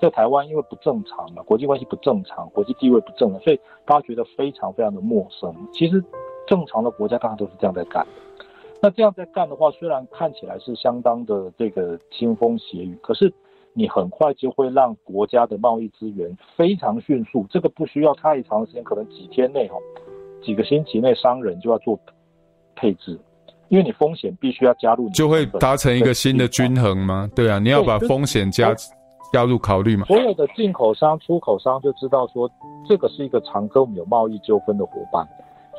[0.00, 5.54] 在台湾因为不正常嘛，国际关系不正常，国际地位不正常，所以大家觉得非常非常的陌生。
[5.72, 6.02] 其实
[6.46, 8.06] 正常的国家大家都是这样在干。
[8.80, 13.32] 那这样在干的话，虽然看起来是相当的这个腥风血雨，可是
[13.72, 19.76] 你很快就会让国家的贸易资源非常迅速，这个不需要太长时间，可能几天内哈，
[20.44, 21.98] 几个星期内商人就要做
[22.76, 23.18] 配置。
[23.68, 27.28] 因为你风险必须要加入，就会达成一个新的均衡吗？
[27.34, 28.72] 对啊，你要把风险加
[29.32, 30.04] 加入考虑嘛。
[30.04, 32.48] 所有的进口商、出口商就知道说，
[32.86, 35.26] 这个是一个常跟我们有贸易纠纷的伙伴，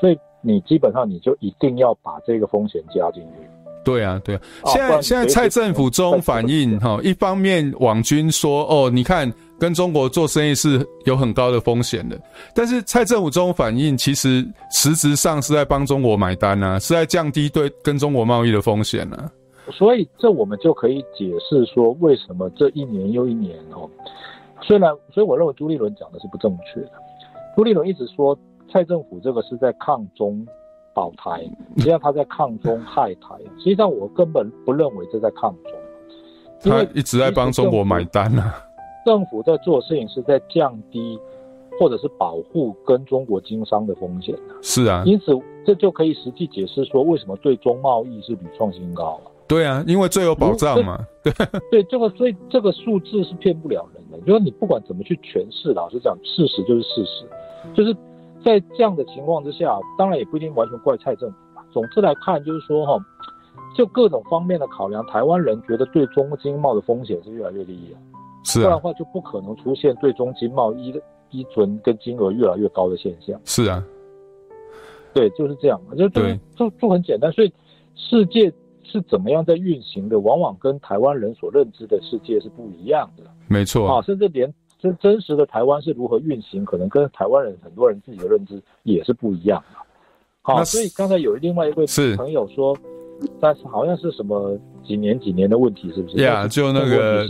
[0.01, 3.49] 所以你基本上你就一定要把这个风险加进去。
[3.83, 4.41] 对啊，对啊。
[4.65, 9.31] 现在现在蔡政府中反映哈，一方面网军说哦，你看。
[9.57, 12.19] 跟中国做生意是有很高的风险的，
[12.53, 19.31] 但是蔡政府中反映其实实质上是在帮中国买单啊，是在降低对跟中国贸易的风险啊。
[19.71, 23.89] 所以这我们就可以解释说，为什么这一年又一年哦，
[24.61, 26.91] 虽然，所以我认为朱立伦讲的是不正确的。
[27.55, 28.37] 朱立伦一直说
[28.71, 30.45] 蔡政府这个是在抗中
[30.93, 31.41] 保台，
[31.77, 33.35] 实际上他在抗中害台。
[33.57, 38.53] 实际上我根本不认为这在抗中，他一直在帮中国买单啊。
[39.05, 41.19] 政府在做的事情是在降低，
[41.79, 44.35] 或者是保护跟中国经商的风险。
[44.63, 45.31] 是啊，因此
[45.63, 49.31] 这就可以实际解释说，为什么对中贸易是屡创新高了。
[49.47, 51.05] 对啊，因为最有保障嘛。
[51.21, 51.31] 对
[51.69, 54.25] 对，这个所以这个数字是骗不了人的。
[54.25, 57.25] 就是你不管怎么去诠释，老实讲，事实就是事实。
[57.75, 57.95] 就是
[58.45, 61.65] 在这样的情况之下，当然也不一定完全怪蔡政府吧。
[61.73, 62.95] 总之来看，就是说哈，
[63.75, 67.97] 就各种方面的考量，台湾人觉得对中经贸的风险是越来越低了。
[68.43, 70.93] 是啊，不然的话就不可能出现对中经贸依
[71.31, 73.37] 依存跟金额越来越高的现象。
[73.45, 73.83] 是啊，
[75.11, 76.21] 对，就是这样，就就
[76.55, 77.31] 就就很简单。
[77.31, 77.51] 所以
[77.95, 78.53] 世界
[78.83, 83.23] 是怎么样在运行的，往往跟台湾人所认知的世界是不一样的。
[83.47, 84.53] 没错啊，甚至连
[84.85, 89.79] 真真实的台湾是如何运行，可能跟台湾人很多人自己的认知也是不一样的。
[90.43, 91.85] 好，所以刚才有另外一位
[92.15, 92.77] 朋友说，
[93.39, 94.55] 但是好像是什么
[94.85, 96.17] 几年几年的问题，是不是？
[96.17, 97.25] 呀、yeah，就那个。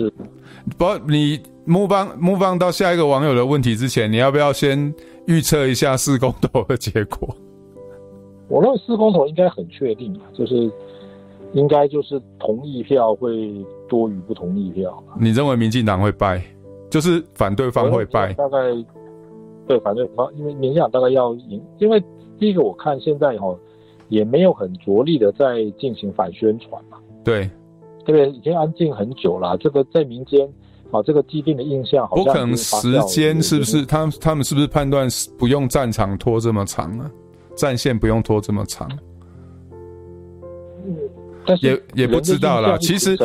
[0.77, 4.93] 不，你 move on move on 到下一个网友的问题之前，你要不要先
[5.27, 7.33] 预测一下四公投的结果？
[8.49, 10.69] 我认为四公投应该很确定，就是
[11.53, 15.01] 应该就是同意票会多于不同意票。
[15.19, 16.43] 你认为民进党会败，
[16.95, 18.31] 就是反对方会败？
[18.35, 18.57] 大概
[19.67, 22.01] 对反对方，因为民进党大概要赢，因为
[22.39, 23.53] 第一个我看现在哈
[24.07, 26.97] 也没有很着力的在进行反宣传嘛。
[27.21, 27.49] 对。
[28.07, 30.47] 这个已经安静很久了，这个在民间，
[30.89, 32.23] 啊，这个既定的印象好像。
[32.23, 33.85] 不可能时间是不是？
[33.85, 35.05] 他他们是不是判断
[35.37, 37.11] 不用战场拖这么长啊？
[37.57, 38.89] 战线不用拖这么长？
[40.85, 40.95] 嗯，
[41.45, 42.77] 但是也也不知道啦。
[42.77, 43.17] 其实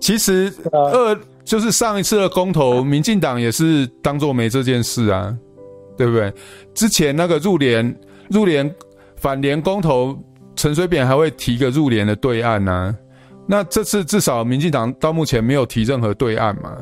[0.00, 5.34] 其实二就是上一次的公投，民进党也是当做没这件事啊，
[5.96, 6.30] 对不对？
[6.74, 7.98] 之前那个入联
[8.28, 8.70] 入联
[9.16, 10.14] 反联公投，
[10.54, 12.94] 陈水扁还会提个入联的对案呢、啊。
[13.46, 16.76] 那这次至少民进党到目前没有提任何对案嘛？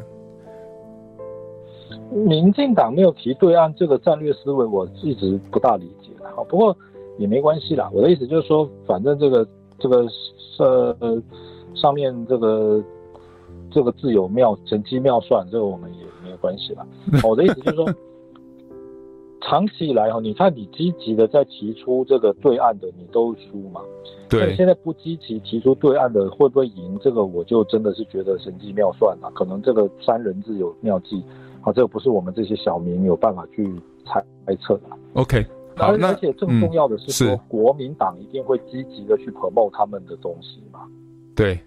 [2.10, 6.08] 民进党没有提对案，这个战略思维我一直不大理解。
[6.34, 6.76] 好，不过
[7.18, 7.88] 也没关系啦。
[7.92, 9.46] 我的意思就是说，反正这个
[9.78, 10.04] 这个
[10.58, 11.22] 呃
[11.76, 12.82] 上面这个
[13.70, 16.86] 这个自有妙神机妙算，这个我们也没有关系了。
[17.22, 17.86] 我的意思就是说。
[19.42, 23.80] 长期以来哈，你看你积极的在提出这个对岸的，你都输嘛。
[24.28, 24.56] 对。
[24.56, 26.98] 现在不积极提出对岸的，会不会赢？
[27.00, 29.30] 这个我就真的是觉得神机妙算了。
[29.36, 31.22] 可能这个三人自有妙计，
[31.60, 33.72] 啊，这个不是我们这些小民有办法去
[34.04, 34.24] 猜
[34.56, 34.88] 测的。
[35.12, 40.80] OK，好，而且更重要的是说，嗯、是国民党一定会积极的去 promote 他们的东西嘛。
[41.36, 41.60] 对，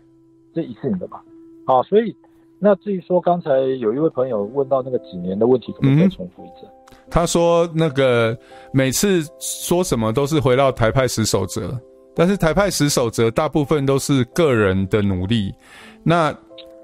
[0.53, 1.23] 这一定的吧。
[1.69, 2.15] 好，所以
[2.57, 6.65] 那至于说刚才有一位朋友问到那个几年的问题，可不可以再重复一次？
[6.65, 6.71] 嗯
[7.11, 8.37] 他说：“那个
[8.71, 11.75] 每次说什么都是回到台派十守则，
[12.15, 15.51] 但是台派十守则大部分都是个人的努力。
[16.03, 16.35] 那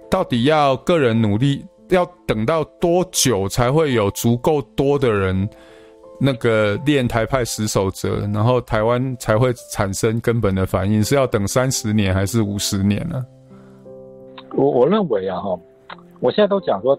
[0.09, 5.47] 到底要个人努力，要等到多久才会有足够多的人
[6.19, 11.03] 那个练台派十守则，然后台湾才会产生根本的反应？
[11.03, 13.23] 是要等三十年还是五十年呢？”
[14.55, 15.59] 我我认为啊，哈，
[16.19, 16.97] 我现在都讲说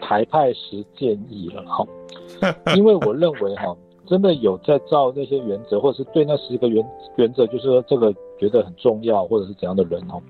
[0.00, 1.86] 台派十建议了，哈。
[2.76, 3.74] 因为我认为哈，
[4.06, 6.84] 真的有在照那些原则，或者是对那十个原
[7.16, 10.20] 原则，就是说这个觉得很重要，或者是怎样的人哦，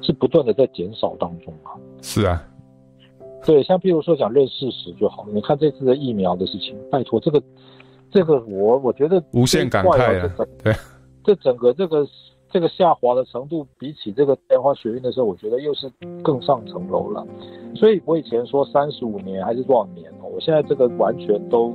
[0.00, 1.74] 是不断的在减少当中啊。
[2.00, 2.42] 是啊，
[3.44, 5.28] 对，像譬如说讲认事实就好了。
[5.32, 7.42] 你看这次的疫苗的事情，拜托这个
[8.10, 10.34] 这个我我觉得无限感慨啊。
[10.64, 10.74] 对，
[11.22, 12.06] 这整个这个
[12.50, 15.90] 这个下滑的程度比起这个莲花学运的时候，我觉得又是
[16.22, 17.26] 更上层楼了。
[17.74, 21.74] 所以我以前说三十五年还是多少年哦，我现在这个完全都。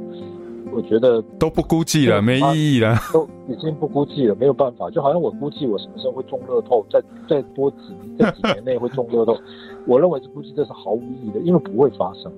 [0.74, 4.90] 我觉得都不估计了，没意义了，都已经不估计了，没有办法。
[4.90, 7.78] 就好像我估计我什么时候会中乐透，在再多几
[8.18, 9.38] 这几年内会中乐透，
[9.88, 12.30] 我认为是估计这是毫无意义的，因为不会发生，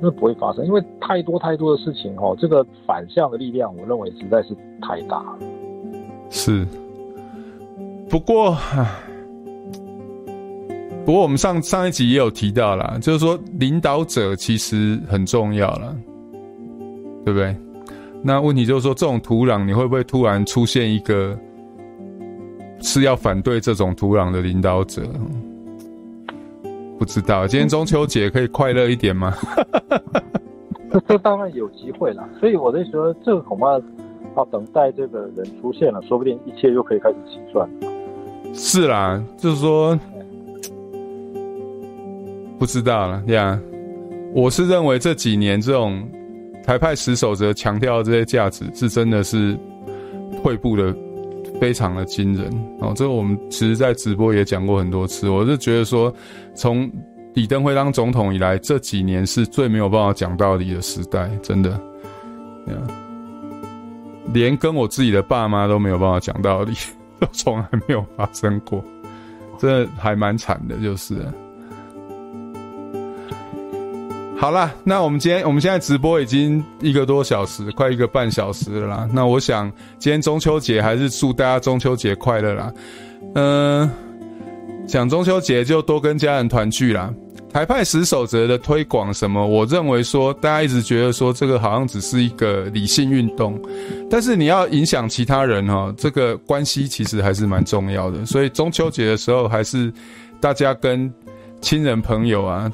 [0.00, 5.38] 因为不会发生，因为太多太多的事情哦，这个反向的力量，我认为实在是太大了。
[6.30, 6.64] 是，
[8.12, 8.54] 不过，
[11.06, 15.96] 不过我们上上一集也有提到啦，就是说领导者其实很重要了。
[17.24, 17.56] 对不对？
[18.22, 21.38] 那问题就是说，这种土壤你会不会突然出现一个
[22.80, 25.02] 是要反对这种土壤的领导者？
[26.98, 27.46] 不知道。
[27.46, 29.32] 今天中秋节可以快乐一点吗？
[30.90, 32.28] 这 这当然有机会啦。
[32.40, 33.80] 所以我在说，这个恐怕
[34.36, 37.66] 要等待这个人出现了，说不定一切又可以开始起算。
[38.52, 39.98] 是啦，就是说，
[42.58, 43.58] 不知道了呀。
[44.34, 46.08] 我是认为这几年这种。
[46.64, 49.58] 台派死守则强调这些价值是真的是
[50.44, 50.94] 退步的
[51.60, 52.48] 非常的惊人
[52.78, 55.28] 哦，这个我们其实在直播也讲过很多次。
[55.28, 56.14] 我是觉得说，
[56.54, 56.88] 从
[57.34, 61.80] 李登辉当总统以来，这几年是最没有办法讲道理的时代，真的，
[64.32, 66.72] 连跟我自己的爸妈都没有办法讲道理，
[67.22, 68.84] 都从来没有发生过，
[69.56, 71.24] 这还蛮惨的，就是。
[74.36, 79.08] 好啦，那我们今天我们现在直播已经一个多小时，快一个半小时了啦。
[79.12, 79.70] 那我想
[80.00, 82.72] 今天中秋节还是祝大家中秋节快乐啦。
[83.36, 83.90] 嗯、呃，
[84.88, 87.14] 讲中秋节就多跟家人团聚啦。
[87.52, 93.60] 台派十守则的推广什么，我认为说大家一直觉得说这个好像只是一个理性运动，
[94.08, 98.24] 但是你要影响其他人哈，这个关系其实还是蛮重要的。
[98.24, 99.92] 所以中秋节的时候，还是
[100.40, 101.12] 大家跟
[101.60, 102.72] 亲人朋友啊。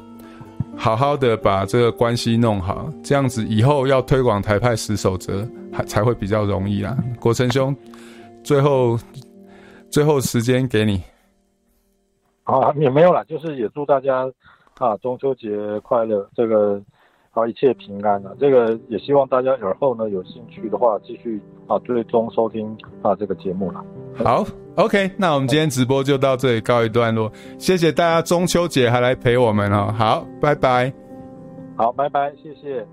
[0.77, 6.97] 好好的把这个关系弄好，这样子以后要推广台派十守则，还才会比较容易啦。
[7.19, 7.75] 国成兄，
[8.45, 8.97] 最后
[9.89, 11.03] 最后时间给你。
[12.43, 14.25] 啊，也没有啦，就是也祝大家
[14.79, 16.81] 啊中秋节快乐，这个。
[17.31, 18.31] 好，一切平安啊！
[18.39, 23.85] 这个也希望大家以后呢有兴趣的话，继续啊追踪收听啊这个节目了。
[24.15, 24.43] 好
[24.75, 29.93] ，OK，那我们今天直播就到这里告一段落，谢谢大家中秋节还来陪我们哦。
[29.95, 30.91] 好，拜拜。
[31.77, 32.83] 好，拜拜，谢谢。